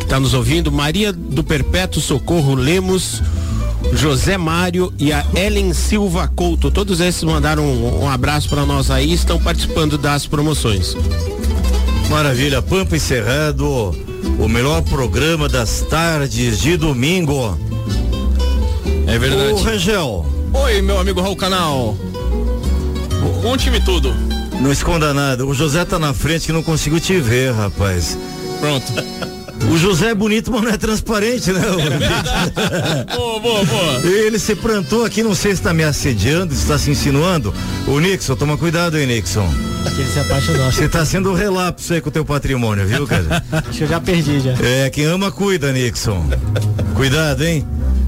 [0.00, 3.22] que tá nos ouvindo, Maria do Perpétuo Socorro Lemos,
[3.92, 8.90] José Mário e a Ellen Silva Couto, todos esses mandaram um, um abraço para nós
[8.90, 10.96] aí, estão participando das promoções.
[12.10, 13.66] Maravilha, Pampa Encerrado,
[14.38, 17.58] o melhor programa das tardes de domingo.
[19.06, 19.52] É verdade.
[19.52, 21.96] Ô, Rangel, Oi, meu amigo Raul Canal.
[23.44, 24.12] Um time tudo.
[24.60, 25.44] Não esconda nada.
[25.44, 28.18] O José tá na frente que não conseguiu te ver, rapaz.
[28.58, 28.86] Pronto.
[29.70, 31.60] O José é bonito, mas não é transparente, né?
[33.14, 34.00] boa, boa, boa.
[34.04, 37.52] Ele se plantou aqui, não sei se tá me assediando, se tá se insinuando.
[37.86, 39.48] O Nixon, toma cuidado aí, Nixon.
[39.94, 40.66] Que ele se apaixonou.
[40.70, 43.42] Você tá sendo um relapso aí com o teu patrimônio, viu, cara?
[43.52, 44.52] Acho que eu já perdi já.
[44.60, 46.28] É, quem ama cuida, Nixon.
[46.94, 47.66] Cuidado, hein?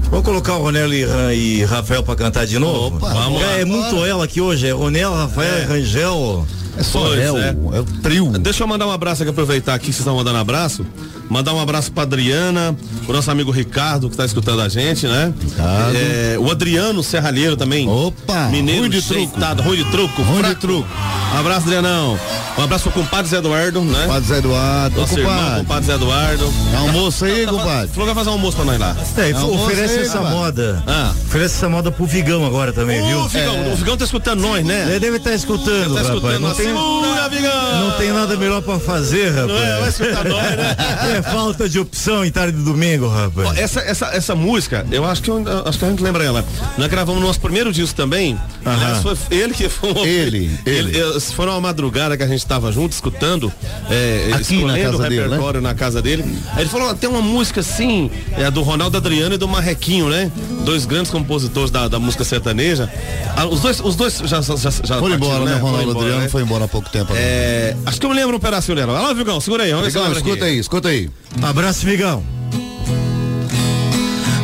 [0.09, 2.97] Vamos colocar o Ronel e, e Rafael pra cantar de novo?
[2.97, 3.51] Opa, vamos é, lá.
[3.59, 6.47] é muito ela aqui hoje, é Ronel, Rafael, Rangel.
[6.77, 7.77] É só Pois é, o, é.
[7.77, 8.31] é o trio.
[8.39, 10.85] Deixa eu mandar um abraço aqui, aproveitar aqui que vocês estão mandando abraço.
[11.29, 12.75] Mandar um abraço pra Adriana,
[13.07, 15.31] o nosso amigo Ricardo, que tá escutando a gente, né?
[15.39, 15.95] Ricardo.
[15.95, 17.87] É, o Adriano Serralheiro também.
[17.87, 18.47] Opa!
[18.49, 19.39] Mineiro ruim de truco.
[19.63, 20.21] ruim de truco.
[20.23, 20.87] Ruim de truco.
[21.33, 22.19] Um abraço, Adrianão.
[22.57, 24.05] Um abraço pro compadre Zé Eduardo, né?
[24.07, 24.99] Padre Zé Eduardo.
[24.99, 25.59] Nosso irmão, compadre.
[25.59, 26.53] compadre Zé Eduardo.
[26.71, 27.87] Dá almoço aí, Tá- tá- compadre.
[27.89, 28.95] Falou que vai fazer um almoço pra nós lá.
[29.17, 30.83] É, oferece você, essa moda.
[30.87, 31.11] Ah.
[31.27, 33.19] Oferece essa moda pro Vigão agora também, viu?
[33.19, 34.87] O Vigão, o Vigão tá escutando nós, né?
[34.89, 36.07] Ele deve estar escutando, Tá rapaz.
[36.07, 36.57] escutando Não nós.
[36.57, 37.79] tem, Segura, Vigão!
[37.89, 39.47] não tem nada melhor pra fazer, rapaz.
[39.47, 39.79] Não é?
[39.79, 40.75] Vai escutar nós, né?
[41.19, 43.49] É falta de opção em tarde de domingo, rapaz.
[43.49, 46.45] Ó, Essa, essa, essa música, eu acho que, eu, acho que a gente lembra ela.
[46.77, 48.37] Nós gravamos no nosso primeiro disco também.
[48.65, 50.97] Aliás, foi ele que foi uma- Ele, ele.
[50.99, 53.51] eh, Foi uma madrugada que a gente estava junto, escutando,
[53.89, 55.23] é, Aqui na escolhendo o casa dele, né?
[55.27, 56.25] repertório na casa dele.
[56.53, 60.31] Aí ele falou, tem uma música assim, é do Ronaldo Adriano e do Marrequinho, né?
[60.65, 62.91] Dois grandes compositores da, da música sertaneja.
[63.35, 65.51] Ah, os dois, os dois já, já, já Foi embora, né?
[65.53, 66.29] Foram Ronaldo embora, Adriano né?
[66.29, 67.13] foi embora há pouco tempo.
[67.15, 68.93] É, acho que eu me lembro um pedacinho dela.
[68.93, 69.71] Vai lá, Vigão, segura aí.
[69.71, 71.08] Vamos Vigão, escuta aí, escuta aí.
[71.41, 72.23] Abraço, Vigão.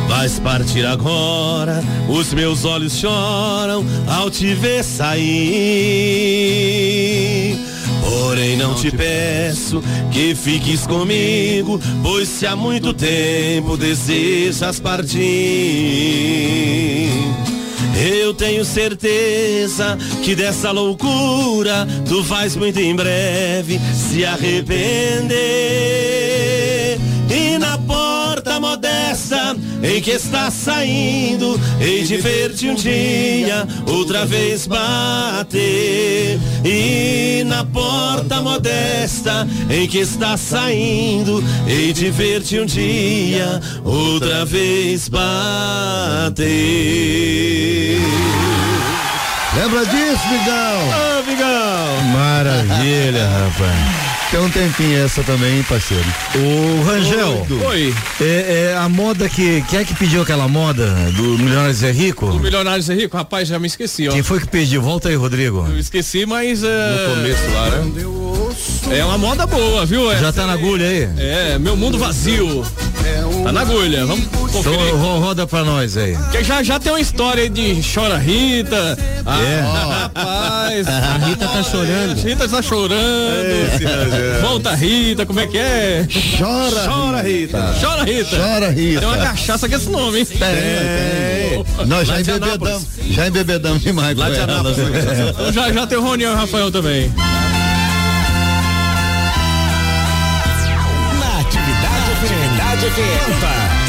[0.08, 5.26] Vais partir agora, os meus olhos choram ao te ver sair.
[8.02, 15.16] Porém não te peço que fiques comigo, pois se há muito tempo desejas partir.
[17.98, 25.36] Eu tenho certeza que dessa loucura tu vais muito em breve se arrepender.
[27.30, 27.75] E na
[29.16, 36.38] modesta em que está saindo, hei de ver-te um dia outra vez bater.
[36.62, 45.08] E na porta modesta em que está saindo, hei de ver-te um dia outra vez
[45.08, 46.46] bater.
[49.54, 50.92] Lembra disso, Vigão?
[50.92, 52.04] Ah, Vigão!
[52.12, 54.15] Maravilha, rapaz.
[54.30, 56.04] Tem um tempinho essa também, hein, parceiro.
[56.34, 57.94] O Rangel, Oi.
[58.20, 59.62] é, é a moda que.
[59.68, 62.26] Quem é que pediu aquela moda do Milionários é Rico?
[62.26, 63.16] O Milionários é Rico?
[63.16, 64.12] Rapaz, já me esqueci, ó.
[64.12, 64.82] Quem foi que pediu?
[64.82, 65.64] Volta aí, Rodrigo.
[65.70, 66.62] Eu esqueci, mas.
[66.64, 68.96] é, No começo lá, né?
[68.98, 70.10] É uma moda boa, viu?
[70.18, 71.08] Já tá na agulha aí?
[71.18, 72.64] É, meu mundo vazio.
[73.44, 74.04] Tá na agulha.
[74.06, 74.94] Vamos Então conferir.
[74.96, 76.16] ro- roda pra nós aí.
[76.32, 78.98] Que já, já tem uma história aí de chora Rita.
[79.24, 79.60] Ah, É.
[79.60, 80.88] rapaz.
[80.88, 82.22] A Rita tá chorando.
[82.22, 84.40] Rita tá chorando.
[84.42, 86.06] Volta Rita, como é que é?
[86.38, 87.74] Chora, Chora, Rita.
[87.80, 88.36] Chora Rita.
[88.36, 89.00] Chora, Rita.
[89.00, 90.24] Tem uma cachaça com esse nome, hein?
[90.26, 91.86] Tem, tem.
[91.86, 94.40] Nós já embebedamos, já embebedamos demais Lá de.
[94.40, 94.76] Anápolis.
[94.78, 94.90] né?
[95.30, 97.12] Então já, já tem o Rony e o Rafael também.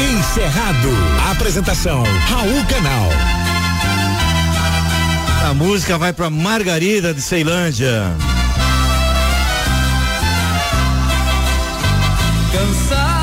[0.00, 0.90] Encerrado.
[1.30, 3.08] Apresentação Raul Canal.
[5.48, 8.12] A música vai pra Margarida de Ceilândia.
[12.52, 13.17] Cansado,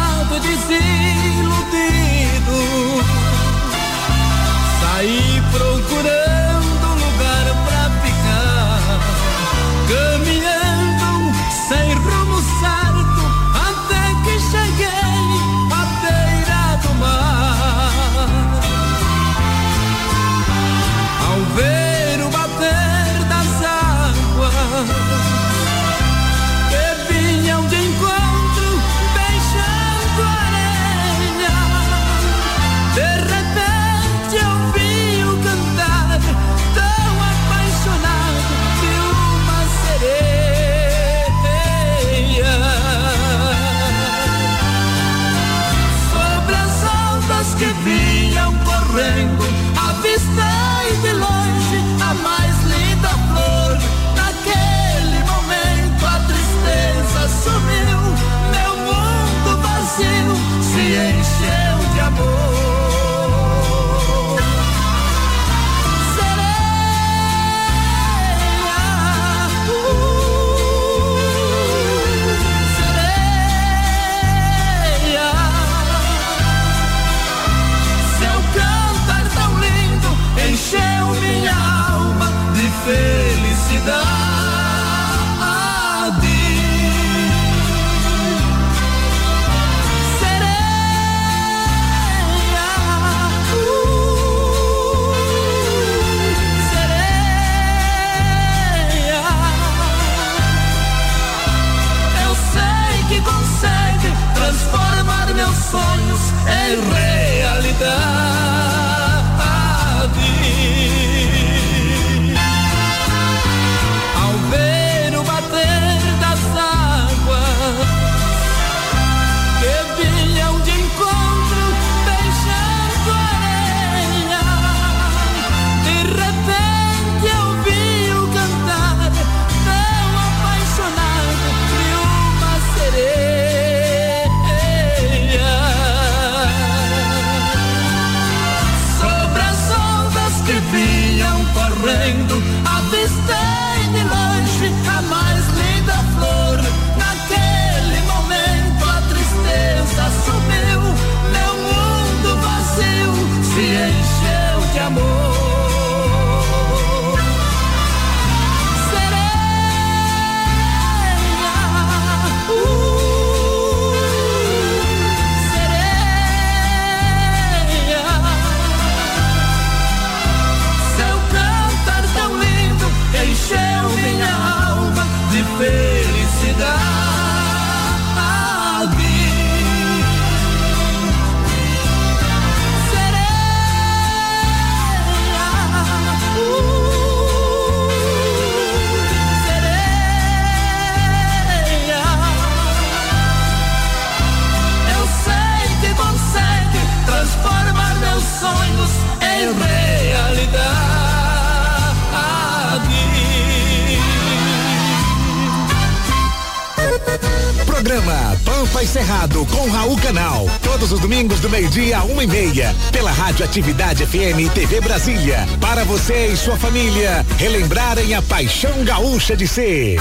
[213.46, 215.48] Atividade FM e TV Brasília.
[215.62, 220.00] Para você e sua família relembrarem a paixão gaúcha de ser.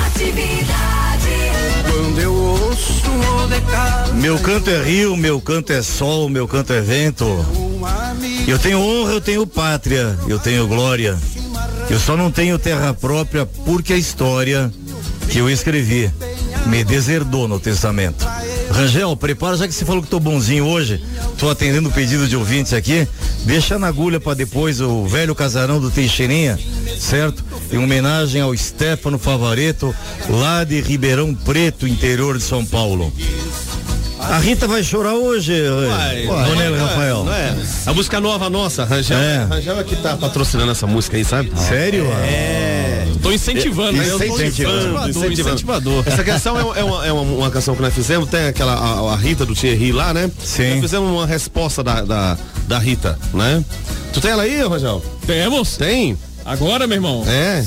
[1.86, 3.04] Quando eu ouço.
[4.14, 7.26] Meu canto é rio, meu canto é sol, meu canto é vento.
[8.48, 11.16] Eu tenho honra, eu tenho pátria, eu tenho glória.
[11.90, 14.72] Eu só não tenho terra própria porque a história
[15.28, 16.10] que eu escrevi
[16.66, 18.26] me deserdou no testamento.
[18.74, 21.00] Rangel, prepara, já que você falou que tô bonzinho hoje,
[21.38, 23.06] tô atendendo o pedido de ouvintes aqui,
[23.44, 26.58] deixa na agulha para depois o velho casarão do Teixeirinha,
[26.98, 27.44] certo?
[27.70, 29.94] Em homenagem ao Stefano Favareto,
[30.28, 33.12] lá de Ribeirão Preto, interior de São Paulo.
[34.30, 35.52] A Rita vai chorar hoje,
[35.88, 37.24] Vai, Ronelo vai, Rafael.
[37.24, 37.54] não é?
[37.86, 39.18] A música nova nossa, Rangel.
[39.18, 39.44] É.
[39.44, 41.52] Rangel é que tá patrocinando essa música aí, sabe?
[41.56, 42.06] Sério?
[42.24, 43.06] É.
[43.22, 46.02] Tô incentivando, tô incentivando, incentivador, incentivador.
[46.06, 49.12] Essa canção é, é uma, é uma- uma canção que nós fizemos, tem aquela, a,
[49.12, 50.30] a Rita do Thierry lá, né?
[50.42, 50.72] Sim.
[50.72, 53.64] Nós fizemos uma resposta da, da, da Rita, né?
[54.12, 55.02] Tu tem ela aí, Rangel?
[55.26, 55.76] Temos?
[55.76, 56.16] Tem?
[56.44, 57.24] Agora, meu irmão.
[57.26, 57.56] É.
[57.56, 57.66] Pode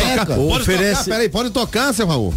[0.00, 0.26] Sapeca.
[0.26, 2.34] tocar, pode Oferece- tocar, peraí, pode tocar, seu Raul.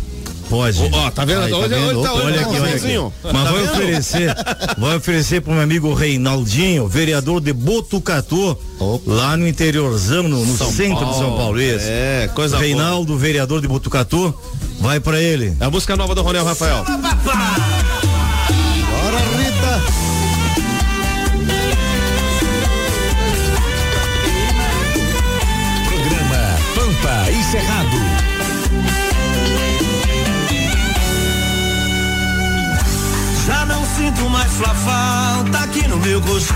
[0.49, 0.89] Pode.
[0.91, 1.41] Ó, tá vendo?
[1.41, 2.01] Aí, tá Hoje- vendo?
[2.03, 2.79] tá- olha tá aqui, olha aqui.
[2.81, 3.13] bonzinho.
[3.23, 3.71] Mas Tá vai vendo?
[3.73, 4.35] oferecer,
[4.77, 8.57] vai oferecer pro meu amigo Reinaldinho, vereador de Botucatu,
[9.07, 11.37] lá no interiorzão, no, no São centro de São Paulo.
[11.37, 11.61] Paulo.
[11.61, 11.85] Isso.
[11.87, 12.65] É, coisa boa.
[12.67, 14.33] Reinaldo, vereador de Botucatu,
[14.79, 15.55] vai pra ele.
[15.59, 16.83] É a música nova do Ronel Rafael.
[34.57, 36.55] Sua falta aqui no meu colchão.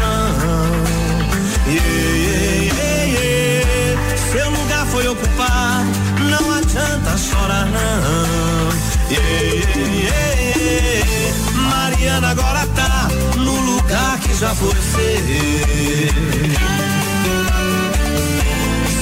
[1.68, 1.86] Yeah,
[2.64, 4.18] yeah, yeah.
[4.32, 5.90] Seu lugar foi ocupado,
[6.30, 8.70] não adianta chorar não.
[9.10, 9.58] Yeah.
[11.70, 15.18] Mariana agora tá no lugar que já foi seu.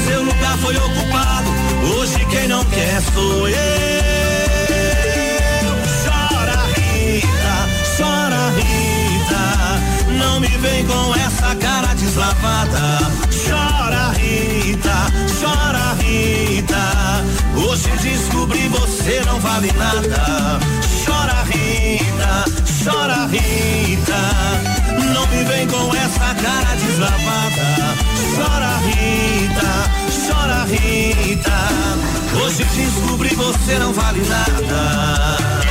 [0.08, 1.50] Seu lugar foi ocupado,
[1.98, 4.35] hoje quem não quer sou eu.
[10.66, 13.00] Vem com essa cara deslavada.
[13.46, 14.98] Chora Rita,
[15.40, 16.84] chora Rita,
[17.56, 20.60] hoje descobri você não vale nada.
[21.06, 22.46] Chora Rita,
[22.84, 24.22] chora Rita,
[25.14, 27.96] não me vem com essa cara deslavada.
[28.36, 29.72] Chora Rita,
[30.26, 31.58] chora Rita,
[32.42, 35.65] hoje descobri você não vale nada.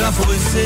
[0.00, 0.60] Já foi seu.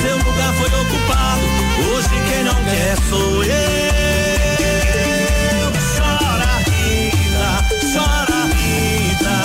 [0.00, 1.42] Seu lugar foi ocupado,
[1.90, 3.52] hoje quem não quer sou eu.
[5.94, 7.50] Chora Rita,
[7.92, 9.38] chora Rita,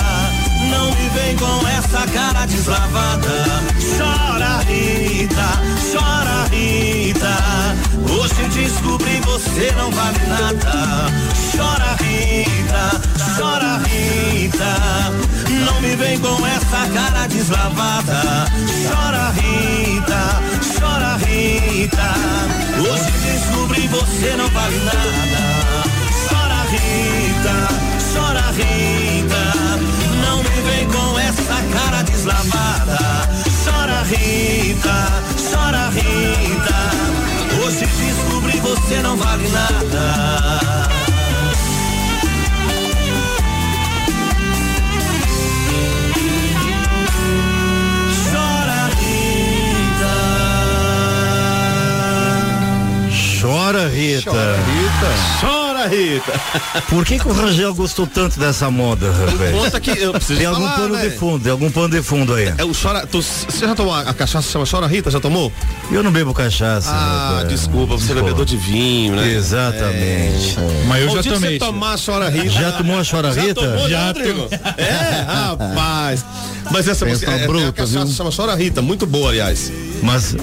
[0.70, 3.44] não me vem com essa cara deslavada.
[3.98, 5.60] Chora, Rita,
[5.92, 7.36] chora, Rita.
[8.10, 11.10] Hoje descobri você não vale nada.
[11.54, 12.84] Chora, Rita,
[13.36, 15.21] chora, Rita.
[15.82, 18.46] Me vem com essa cara deslavada.
[18.88, 20.40] Chora, Rita,
[20.78, 22.14] chora, Rita.
[22.78, 25.82] Hoje descobri você não vale nada.
[26.28, 27.56] Chora, Rita,
[28.14, 29.44] chora, Rita.
[30.24, 33.28] Não me vem com essa cara deslavada.
[33.64, 35.08] Chora, Rita,
[35.50, 37.60] chora, Rita.
[37.60, 41.01] Hoje descobri você não vale nada.
[53.62, 54.30] Chora, Rita.
[54.30, 55.40] Chora, Rita.
[55.40, 56.32] Chora, Rita.
[56.90, 59.52] Por que, que o Rangel gostou tanto dessa moda, rapaz?
[59.52, 61.08] conta que eu preciso Tem algum falar, pano né?
[61.08, 62.52] de fundo, tem algum pano de fundo aí.
[62.58, 63.06] É o chora.
[63.06, 65.10] tu- Você já tomou a, a cachaça que chama Chora Rita?
[65.12, 65.52] Já tomou?
[65.92, 66.90] Eu não bebo cachaça.
[66.90, 67.48] Ah, rapaz.
[67.48, 69.32] desculpa, você é bebedor de vinho, né?
[69.32, 70.56] Exatamente.
[70.88, 71.52] Mas eu Bom já tomei.
[71.52, 72.50] você tomar Chora Rita.
[72.50, 73.54] Já tomou a Chora Já Rita?
[73.54, 74.48] tomou, Já né, Rodrigo?
[74.76, 76.24] É, rapaz.
[76.70, 78.14] Mas essa Pensa música é, é bruta, a cachaça viu?
[78.14, 79.70] chama Chora Rita, muito boa, aliás.
[80.02, 80.34] Mas,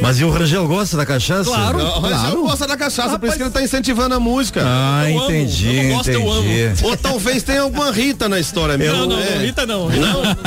[0.00, 1.50] mas e o Rangel gosta da cachaça?
[1.50, 1.52] O
[2.00, 4.62] Rangel gosta da cachaça, por isso que ele tá incentivando a música.
[4.64, 6.44] Ah, Eu amo, entendi, eu não gosto, eu amo.
[6.50, 6.84] entendi.
[6.84, 8.96] Ou talvez tenha alguma Rita na história mesmo.
[8.96, 9.38] Não, não, É.
[9.38, 9.88] Rita não.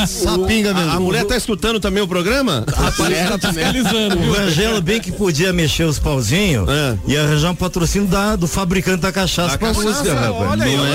[0.08, 0.92] Sapinga A, mesmo.
[0.92, 2.64] a mulher tá escutando também o programa?
[2.66, 4.32] Tá fiscalizando, O?
[4.34, 6.98] Rangel bem que podia mexer os pauzinhos É.
[7.08, 10.52] e arranjar um patrocínio da, do fabricante da cachaça Da pra cachaça, música, rapaz.
[10.52, 10.94] olha aí, Não olha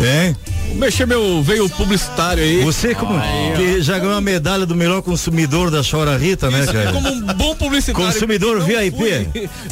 [0.00, 0.04] é?
[0.04, 0.34] É.
[0.74, 2.62] Mexer meu veio publicitário aí.
[2.64, 3.20] Você como
[3.56, 6.92] que já ganhou a medalha do melhor consumidor da Chora Rita, né, cara?
[6.92, 7.91] Como um bom publicitário.
[7.92, 9.28] Consumidor não VIP.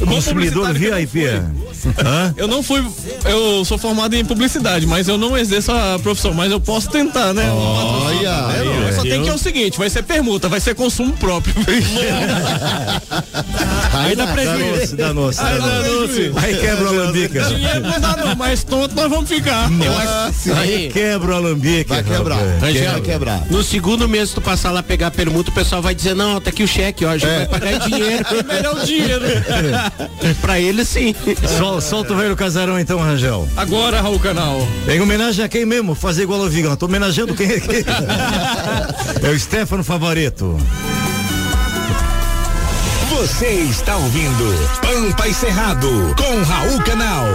[0.07, 1.21] Consumidor publicitário VIP.
[2.37, 2.85] Eu não fui,
[3.25, 7.33] eu sou formado em publicidade, mas eu não exerço a profissão, mas eu posso tentar,
[7.33, 7.51] né?
[7.51, 8.31] Olha,
[8.85, 11.55] Mas Só tem que é o seguinte, vai ser permuta, vai ser consumo próprio.
[13.93, 14.97] Aí dá prejuízo.
[14.97, 16.31] Danou-se, Aí danou-se.
[16.31, 16.33] danou-se.
[16.37, 17.41] Aí quebra o alambique.
[17.41, 19.69] Dinheiro não dá não, mas tonto nós vamos ficar.
[20.57, 21.89] Aí quebra o alambique.
[21.89, 22.39] Vai quebrar.
[22.59, 23.47] Vai quebrar.
[23.51, 26.51] No segundo mês tu passar lá pegar a permuta, o pessoal vai dizer, não, tá
[26.51, 27.79] aqui o cheque, ó, já vai pagar em
[28.11, 28.47] dinheiro.
[28.47, 29.25] Melhor o dinheiro.
[30.41, 31.15] pra ele sim.
[31.59, 33.49] Sol- solta o velho casarão então, Rangel.
[33.57, 34.67] Agora, Raul Canal.
[34.89, 35.95] Em homenagem a quem mesmo?
[35.95, 36.77] Fazer igual ao Vigão.
[36.77, 37.85] Tô homenageando quem aqui?
[39.23, 40.57] é o Stefano Favareto.
[43.11, 47.27] Você está ouvindo Pampa e Cerrado com Raul Canal.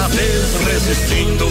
[0.00, 1.44] Outra vez resistindo.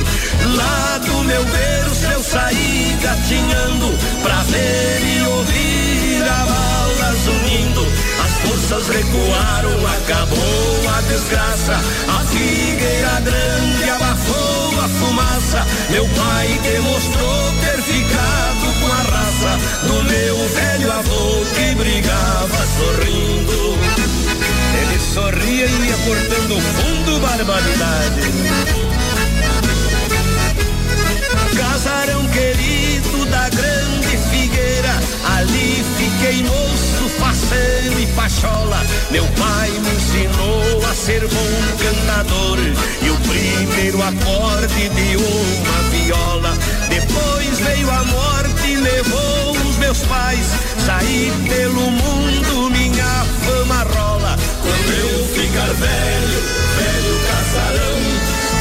[0.55, 7.87] Lá do meu berço eu saí gatinhando pra ver e ouvir a balas unindo.
[8.23, 11.73] As forças recuaram, acabou a desgraça.
[12.07, 15.65] A figueira grande abafou a fumaça.
[15.91, 19.57] Meu pai demonstrou ter ficado com a raça
[19.87, 23.98] do meu velho avô que brigava sorrindo.
[25.13, 28.21] Sorria e ia cortando fundo barbaridade.
[31.57, 34.93] Casarão querido da grande figueira,
[35.35, 38.85] ali fiquei moço, faceiro e pachola.
[39.09, 42.59] Meu pai me ensinou a ser bom cantador
[43.01, 46.53] e o primeiro acorde de uma viola.
[46.87, 50.45] Depois veio a morte e levou os meus pais.
[50.85, 54.48] Saí pelo mundo, minha fama rola.
[54.69, 56.39] Quando eu ficar velho,
[56.77, 57.99] velho casarão,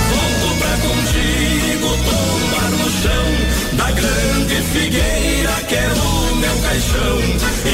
[0.08, 5.52] volto pra contigo tomar no chão da grande figueira.
[5.68, 7.18] Quero meu caixão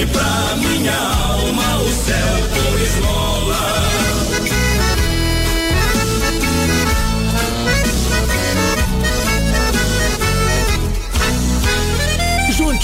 [0.01, 4.24] e pra minha alma o céu por esmola.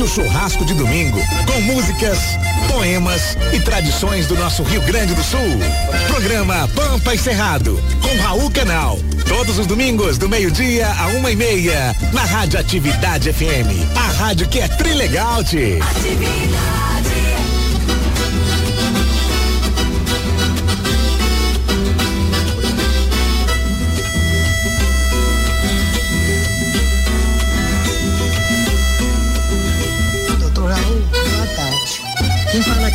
[0.03, 2.19] O churrasco de domingo com músicas,
[2.69, 5.39] poemas e tradições do nosso Rio Grande do Sul.
[6.07, 8.99] Programa Pampa e Cerrado com Raul Canal.
[9.29, 13.97] Todos os domingos do meio-dia a uma e meia na Rádio Atividade FM.
[13.97, 15.79] A rádio que é trilegal, tchê.
[15.79, 16.80] Doutor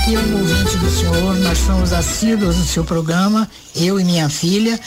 [0.05, 4.79] aqui um ouvinte do senhor, nós somos assíduos do seu programa, eu e minha filha.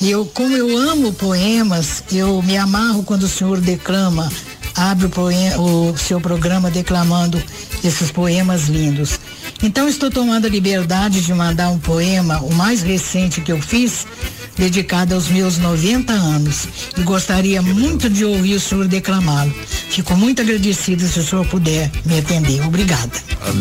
[0.00, 4.32] E eu, como eu amo poemas, eu me amarro quando o senhor declama,
[4.74, 7.42] abre o, poema, o seu programa declamando
[7.84, 9.20] esses poemas lindos.
[9.62, 14.06] Então estou tomando a liberdade de mandar um poema, o mais recente que eu fiz,
[14.56, 16.68] dedicado aos meus 90 anos.
[16.96, 19.52] E gostaria muito de ouvir o senhor declamá-lo.
[19.90, 22.64] Fico muito agradecida se o senhor puder me atender.
[22.66, 23.12] Obrigada.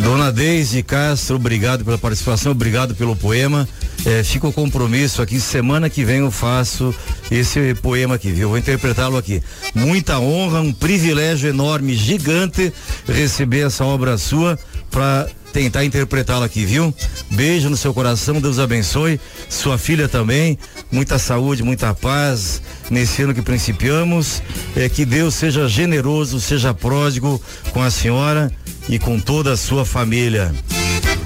[0.04, 3.68] Dona Deise Castro, obrigado pela participação, obrigado pelo poema.
[4.06, 6.94] É, fica o compromisso aqui, semana que vem eu faço
[7.32, 8.50] esse poema aqui, viu?
[8.50, 9.42] Vou interpretá-lo aqui.
[9.74, 12.74] Muita honra, um privilégio enorme, gigante,
[13.08, 14.60] receber essa obra sua
[14.92, 16.94] para tentar interpretá-la aqui, viu?
[17.30, 19.20] Beijo no seu coração, Deus abençoe.
[19.48, 20.58] Sua filha também,
[20.92, 24.42] muita saúde, muita paz nesse ano que principiamos.
[24.76, 27.40] É, que Deus seja generoso, seja pródigo
[27.72, 28.52] com a senhora
[28.90, 30.54] e com toda a sua família.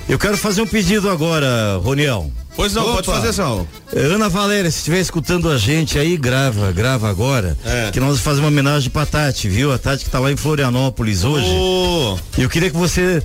[0.09, 2.31] Eu quero fazer um pedido agora, Roniel.
[2.55, 3.67] Pois não, pode fazer, Sal.
[3.93, 7.55] É, Ana Valéria, se estiver escutando a gente aí, grava, grava agora.
[7.63, 7.91] É.
[7.91, 9.71] Que nós vamos fazer uma homenagem pra Tati, viu?
[9.71, 11.47] A Tati que tá lá em Florianópolis hoje.
[12.35, 13.21] E eu queria que você.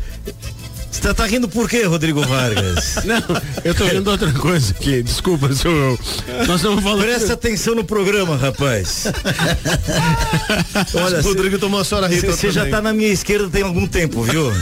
[0.93, 2.97] Você tá, tá rindo por quê, Rodrigo Vargas?
[3.05, 3.23] Não,
[3.64, 5.02] eu tô vendo outra coisa aqui.
[5.02, 5.98] Desculpa, senhor.
[6.47, 7.02] Nós estamos falando.
[7.02, 9.06] Presta atenção no programa, rapaz.
[10.94, 13.86] Olha, O Rodrigo tomou a senhora Rita Você já tá na minha esquerda tem algum
[13.86, 14.52] tempo, viu?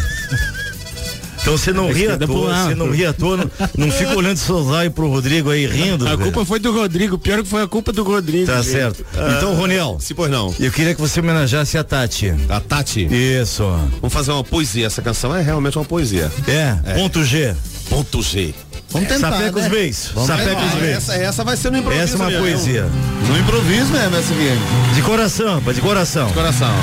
[1.41, 4.37] Então você não ri à toa, você não ri à toa, não, não fica olhando
[4.37, 6.07] seus olhos pro Rodrigo aí rindo.
[6.07, 6.23] A velho.
[6.23, 7.19] culpa foi do Rodrigo.
[7.19, 8.47] Pior que foi a culpa do Rodrigo.
[8.47, 8.73] Tá gente.
[8.73, 9.05] certo.
[9.37, 9.97] Então, Roniel.
[10.01, 10.55] Se pois não.
[10.61, 12.35] Eu queria que você homenageasse a Tati.
[12.49, 13.09] A Tati.
[13.11, 13.63] Isso.
[14.01, 14.87] Vamos fazer uma poesia.
[14.87, 16.31] Essa canção é realmente uma poesia.
[16.47, 17.55] É, ponto G.
[17.89, 18.55] Ponto G.
[18.91, 19.69] Vamos tentar, Sapeca os né?
[19.69, 19.97] beis.
[20.27, 20.97] Sapeca os beis.
[20.97, 22.03] Essa, essa vai ser no improviso.
[22.03, 22.43] Essa é uma mesmo.
[22.43, 22.89] poesia.
[23.29, 24.95] No improviso mesmo, essa aqui.
[24.95, 26.29] De coração, rapaz, de coração.
[26.33, 26.75] Coração.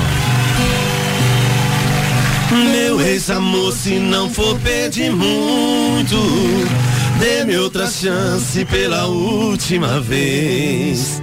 [2.50, 6.16] Meu ex-amor, se não for pedir muito,
[7.20, 11.20] dê-me outra chance pela última vez.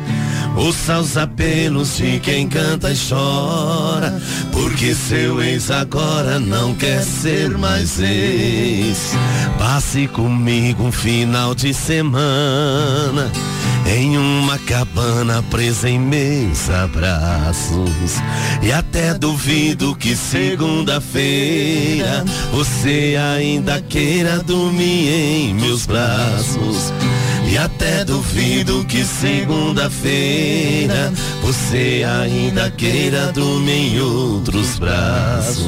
[0.55, 4.19] Ouça os apelos de quem canta e chora,
[4.51, 9.13] porque seu ex agora não quer ser mais ex.
[9.57, 13.31] Passe comigo um final de semana
[13.85, 18.21] em uma cabana presa em meus abraços.
[18.61, 26.93] E até duvido que segunda-feira você ainda queira dormir em meus braços.
[27.47, 35.65] E até duvido que segunda-feira você ainda queira dormir em outros braços.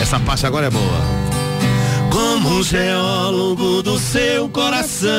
[0.00, 1.26] Essa parte agora é boa.
[2.10, 5.10] Como um geólogo do seu coração,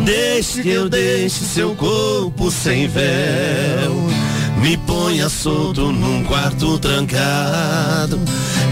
[0.00, 4.08] deixe que eu deixe seu corpo sem véu.
[4.60, 8.20] Me ponha solto num quarto trancado,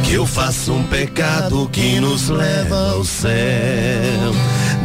[0.05, 4.33] que eu faço um pecado que nos leva ao céu.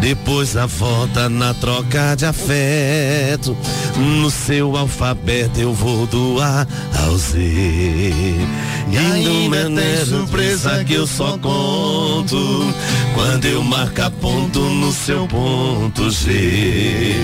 [0.01, 3.55] Depois a volta na troca de afeto.
[3.95, 6.65] No seu alfabeto eu vou do A
[7.05, 7.37] ao Z.
[7.37, 12.73] E ainda tem surpresa que eu só conto
[13.13, 17.15] quando eu marcar ponto no seu ponto G.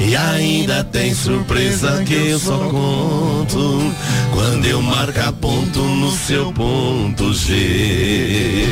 [0.00, 3.92] E ainda tem surpresa que eu só conto
[4.32, 8.68] quando eu marcar ponto no seu ponto G.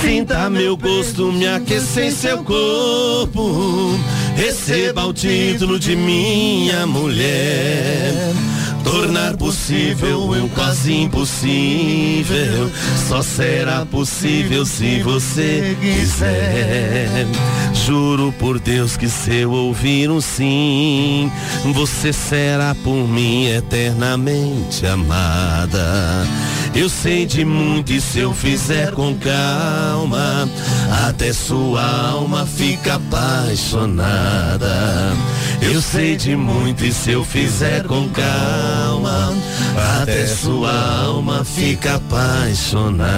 [0.00, 3.98] Sinta meu gosto me aquecer em seu corpo.
[4.36, 8.32] Receba o título de minha mulher.
[8.84, 12.70] Tornar possível o quase impossível.
[13.08, 17.26] Só será possível se você quiser.
[17.74, 21.30] Juro por Deus que se eu ouvir um sim,
[21.74, 26.26] você será por mim eternamente amada.
[26.74, 30.48] Eu sei de muito e se eu fizer com calma,
[31.08, 34.68] até sua alma fica apaixonada.
[35.60, 39.34] Eu sei de muito e se eu fizer com calma,
[40.02, 40.72] até sua
[41.04, 43.08] alma fica apaixonada.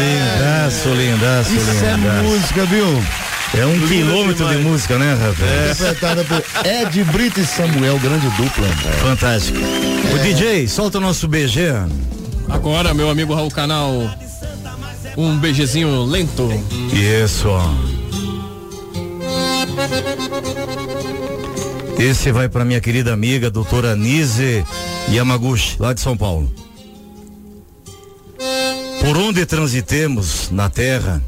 [0.00, 3.29] Lindaço, lindaço, Isso é música, viu?
[3.52, 4.66] É um quilômetro de demais.
[4.66, 5.64] música, né, Rafael?
[5.72, 8.66] Interpretada por Ed Brito e Samuel, grande dupla.
[9.02, 9.58] Fantástico.
[10.14, 11.72] O DJ, solta o nosso BG.
[12.48, 13.92] Agora, meu amigo Raul Canal,
[15.16, 16.48] um beijezinho lento.
[16.92, 17.60] Isso, ó.
[21.98, 24.64] Esse vai para minha querida amiga, doutora Nise
[25.10, 26.50] Yamaguchi, lá de São Paulo.
[29.00, 31.20] Por onde transitemos na terra,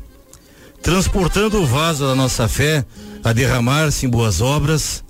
[0.83, 2.85] transportando o vaso da nossa fé
[3.23, 5.05] a derramar-se em boas obras,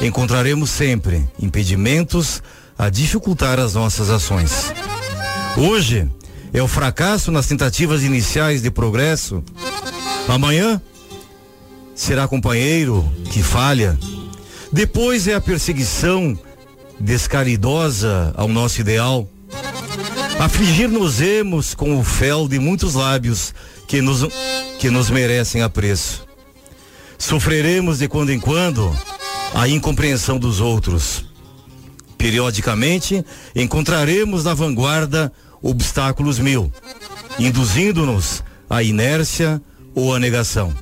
[0.00, 2.42] encontraremos sempre impedimentos
[2.78, 4.72] a dificultar as nossas ações.
[5.56, 6.08] Hoje
[6.52, 9.44] é o fracasso nas tentativas iniciais de progresso.
[10.26, 10.80] Amanhã
[11.94, 13.98] será companheiro que falha.
[14.72, 16.38] Depois é a perseguição
[16.98, 19.28] descaridosa ao nosso ideal.
[20.38, 23.52] Afligir-nos-emos com o fel de muitos lábios
[23.90, 24.24] que nos,
[24.78, 26.24] que nos merecem apreço.
[27.18, 28.96] Sofreremos de quando em quando
[29.52, 31.24] a incompreensão dos outros.
[32.16, 36.72] Periodicamente encontraremos na vanguarda obstáculos mil,
[37.36, 39.60] induzindo-nos à inércia
[39.92, 40.72] ou à negação.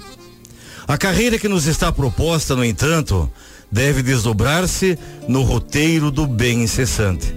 [0.86, 3.30] A carreira que nos está proposta, no entanto,
[3.72, 7.34] deve desdobrar-se no roteiro do bem incessante.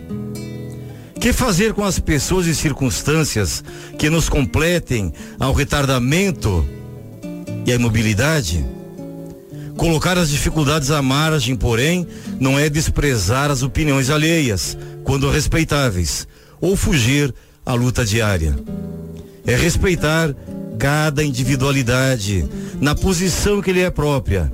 [1.22, 3.64] Que fazer com as pessoas e circunstâncias
[3.99, 6.65] que nos completem ao retardamento
[7.64, 8.65] e à imobilidade?
[9.77, 12.07] Colocar as dificuldades à margem, porém,
[12.39, 16.27] não é desprezar as opiniões alheias, quando respeitáveis,
[16.60, 17.31] ou fugir
[17.64, 18.57] à luta diária.
[19.45, 20.35] É respeitar
[20.80, 22.49] cada individualidade
[22.81, 24.52] na posição que lhe é própria.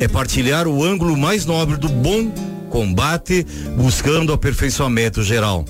[0.00, 2.32] É partilhar o ângulo mais nobre do bom
[2.70, 5.64] combate, buscando aperfeiçoamento geral.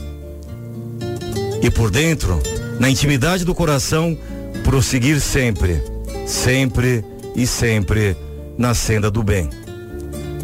[1.63, 2.41] E por dentro,
[2.79, 4.17] na intimidade do coração,
[4.65, 5.83] prosseguir sempre,
[6.27, 7.05] sempre
[7.35, 8.17] e sempre
[8.59, 9.49] na senda do bem.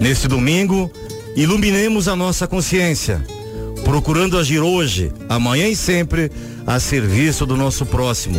[0.01, 0.91] Neste domingo,
[1.37, 3.25] iluminemos a nossa consciência,
[3.85, 6.31] procurando agir hoje, amanhã e sempre
[6.67, 8.39] a serviço do nosso próximo,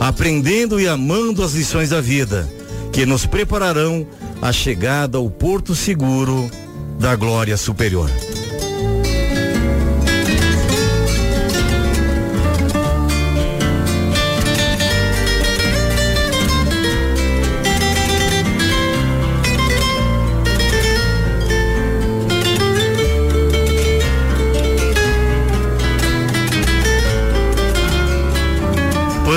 [0.00, 2.48] aprendendo e amando as lições da vida,
[2.92, 4.06] que nos prepararão
[4.40, 6.50] a chegada ao porto seguro
[6.98, 8.10] da glória superior.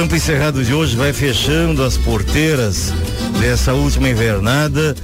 [0.07, 2.93] Pampa Encerrado de hoje vai fechando as porteiras
[3.41, 4.95] dessa última invernada,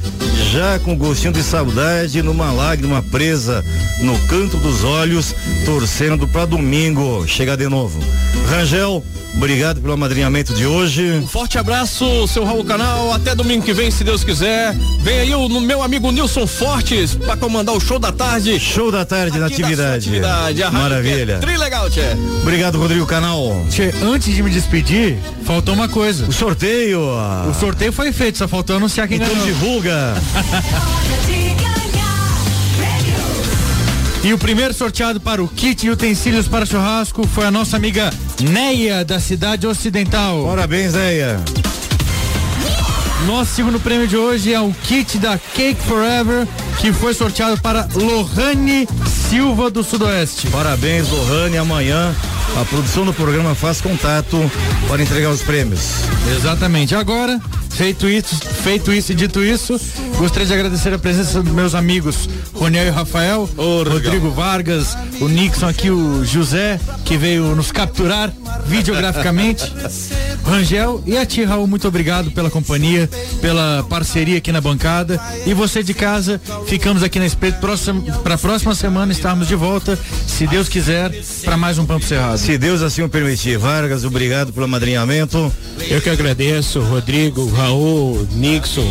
[0.53, 3.65] já com gostinho de saudade, numa lágrima presa
[4.01, 5.33] no canto dos olhos,
[5.65, 7.99] torcendo para domingo chegar de novo.
[8.49, 9.03] Rangel,
[9.35, 11.09] obrigado pelo amadrinhamento de hoje.
[11.11, 13.11] Um forte abraço, seu Raul Canal.
[13.13, 14.73] Até domingo que vem, se Deus quiser.
[15.01, 18.59] Vem aí o no meu amigo Nilson Fortes para comandar o show da tarde.
[18.59, 20.09] Show da tarde na atividade.
[20.09, 20.63] atividade.
[20.63, 21.33] A rádio Maravilha.
[21.33, 22.01] é Tri legal, tchê.
[22.41, 23.65] Obrigado, Rodrigo Canal.
[23.69, 26.25] Tchê, antes de me despedir, faltou uma coisa.
[26.25, 26.99] O sorteio.
[27.49, 29.45] O sorteio foi feito, só faltou anunciar quem Então ganhou.
[29.47, 30.13] divulga.
[34.25, 38.09] E o primeiro sorteado para o kit e utensílios para churrasco foi a nossa amiga
[38.39, 40.45] Neia, da cidade ocidental.
[40.45, 41.39] Parabéns, Neia.
[43.25, 46.45] Nosso segundo prêmio de hoje é o kit da Cake Forever,
[46.79, 48.87] que foi sorteado para Lohane
[49.29, 50.47] Silva do Sudoeste.
[50.47, 51.57] Parabéns, Lohane.
[51.57, 52.13] Amanhã
[52.59, 54.51] a produção do programa faz contato
[54.87, 56.03] para entregar os prêmios.
[56.35, 56.93] Exatamente.
[56.95, 57.39] Agora,
[57.73, 59.79] feito isso, feito isso e dito isso,
[60.17, 65.67] gostaria de agradecer a presença dos meus amigos Roniel e Rafael, Rodrigo Vargas, o Nixon
[65.67, 68.31] aqui, o José, que veio nos capturar
[68.65, 69.71] videograficamente.
[70.45, 73.09] Rangel e a tia Raul, muito obrigado pela companhia,
[73.41, 75.19] pela parceria aqui na bancada.
[75.45, 77.57] E você de casa, ficamos aqui na espera
[78.23, 79.97] para a próxima semana estarmos de volta,
[80.27, 81.11] se Deus quiser,
[81.43, 82.37] para mais um Pampo Cerrado.
[82.37, 83.57] Se Deus assim o permitir.
[83.57, 85.51] Vargas, obrigado pelo amadrinhamento.
[85.89, 87.62] Eu que agradeço, Rodrigo, Raul,
[88.31, 88.87] Nixon,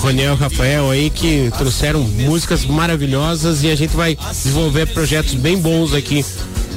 [0.00, 5.94] Roniel, Rafael aí que trouxeram músicas maravilhosas e a gente vai desenvolver projetos bem bons
[5.94, 6.24] aqui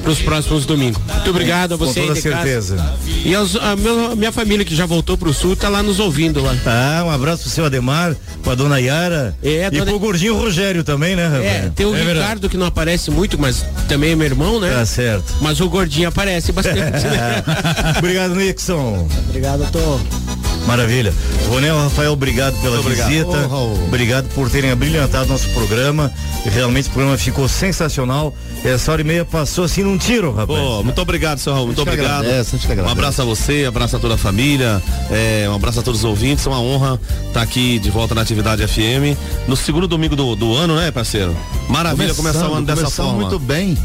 [0.04, 1.02] para os próximos domingos.
[1.06, 2.00] Muito obrigado a você.
[2.02, 2.36] Com toda casa.
[2.36, 2.96] certeza.
[3.26, 6.42] E aos- a meu- minha família que já voltou pro sul tá lá nos ouvindo
[6.42, 6.56] lá.
[6.66, 9.36] Ah, um abraço pro seu Ademar, pra dona Yara.
[9.44, 11.72] É, e dona- pro gordinho Rogério também, né, É, Rafael?
[11.76, 14.72] tem o Ricardo que não aparece muito, mas também é meu irmão, né?
[14.72, 15.34] Tá certo.
[15.42, 16.80] Mas o gordinho aparece bastante.
[16.80, 17.44] né?
[17.98, 19.08] obrigado, Nixon.
[19.28, 20.00] Obrigado, doutor.
[20.68, 21.14] Maravilha.
[21.48, 23.08] Ronel Rafael, obrigado pela obrigado.
[23.08, 23.48] visita.
[23.48, 23.86] Raul.
[23.86, 26.12] obrigado por terem abrilhantado nosso programa.
[26.46, 28.36] E realmente o programa ficou sensacional.
[28.66, 30.60] Essa hora e meia passou assim num tiro, rapaz.
[30.60, 31.68] Pô, muito obrigado, seu Raul.
[31.68, 32.26] Muito obrigado.
[32.26, 36.02] agradece, um abraço a você, abraço a toda a família, é, um abraço a todos
[36.02, 36.46] os ouvintes.
[36.46, 39.18] É uma honra estar aqui de volta na atividade FM.
[39.48, 41.36] No segundo domingo do, do ano, né, parceiro?
[41.70, 43.14] Maravilha começar o ano dessa forma.
[43.14, 43.78] muito bem.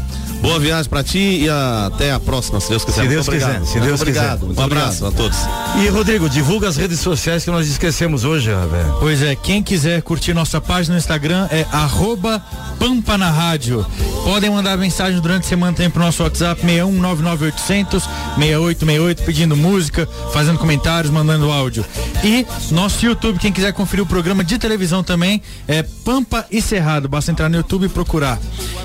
[0.43, 3.03] Boa viagem pra ti e até a próxima, se Deus quiser.
[3.03, 3.61] Se Deus obrigado.
[3.61, 4.45] quiser, se Deus obrigado.
[4.45, 4.59] quiser.
[4.59, 5.37] Um abraço a todos.
[5.81, 8.97] E Rodrigo, divulga as redes sociais que nós esquecemos hoje, Rafael.
[8.99, 12.43] Pois é, quem quiser curtir nossa página no Instagram é arroba
[12.77, 13.85] Pampa na Rádio.
[14.25, 18.03] Podem mandar mensagem durante a semana também pro nosso WhatsApp 6199800
[18.35, 21.85] 6868 pedindo música, fazendo comentários, mandando áudio.
[22.21, 27.07] E nosso YouTube, quem quiser conferir o programa de televisão também é Pampa e Cerrado.
[27.07, 28.37] Basta entrar no YouTube e procurar.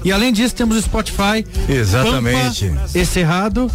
[0.04, 2.68] E além disso, temos o Spotify Exatamente.
[2.68, 3.70] Pampa e Cerrado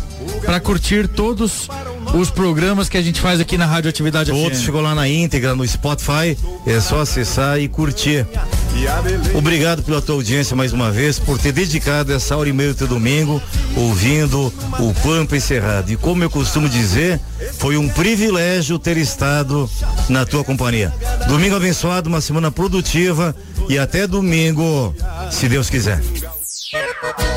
[0.45, 1.67] para curtir todos
[2.13, 4.65] os programas que a gente faz aqui na Rádio Atividade Todos FM.
[4.65, 6.37] ficou lá na íntegra, no Spotify.
[6.65, 8.25] É só acessar e curtir.
[9.35, 12.75] Obrigado pela tua audiência mais uma vez, por ter dedicado essa hora e meia do
[12.75, 13.41] teu domingo
[13.75, 15.91] ouvindo o Pampa Encerrado.
[15.91, 17.19] E como eu costumo dizer,
[17.57, 19.69] foi um privilégio ter estado
[20.09, 20.93] na tua companhia.
[21.27, 23.35] Domingo abençoado, uma semana produtiva
[23.69, 24.93] e até domingo,
[25.31, 26.01] se Deus quiser.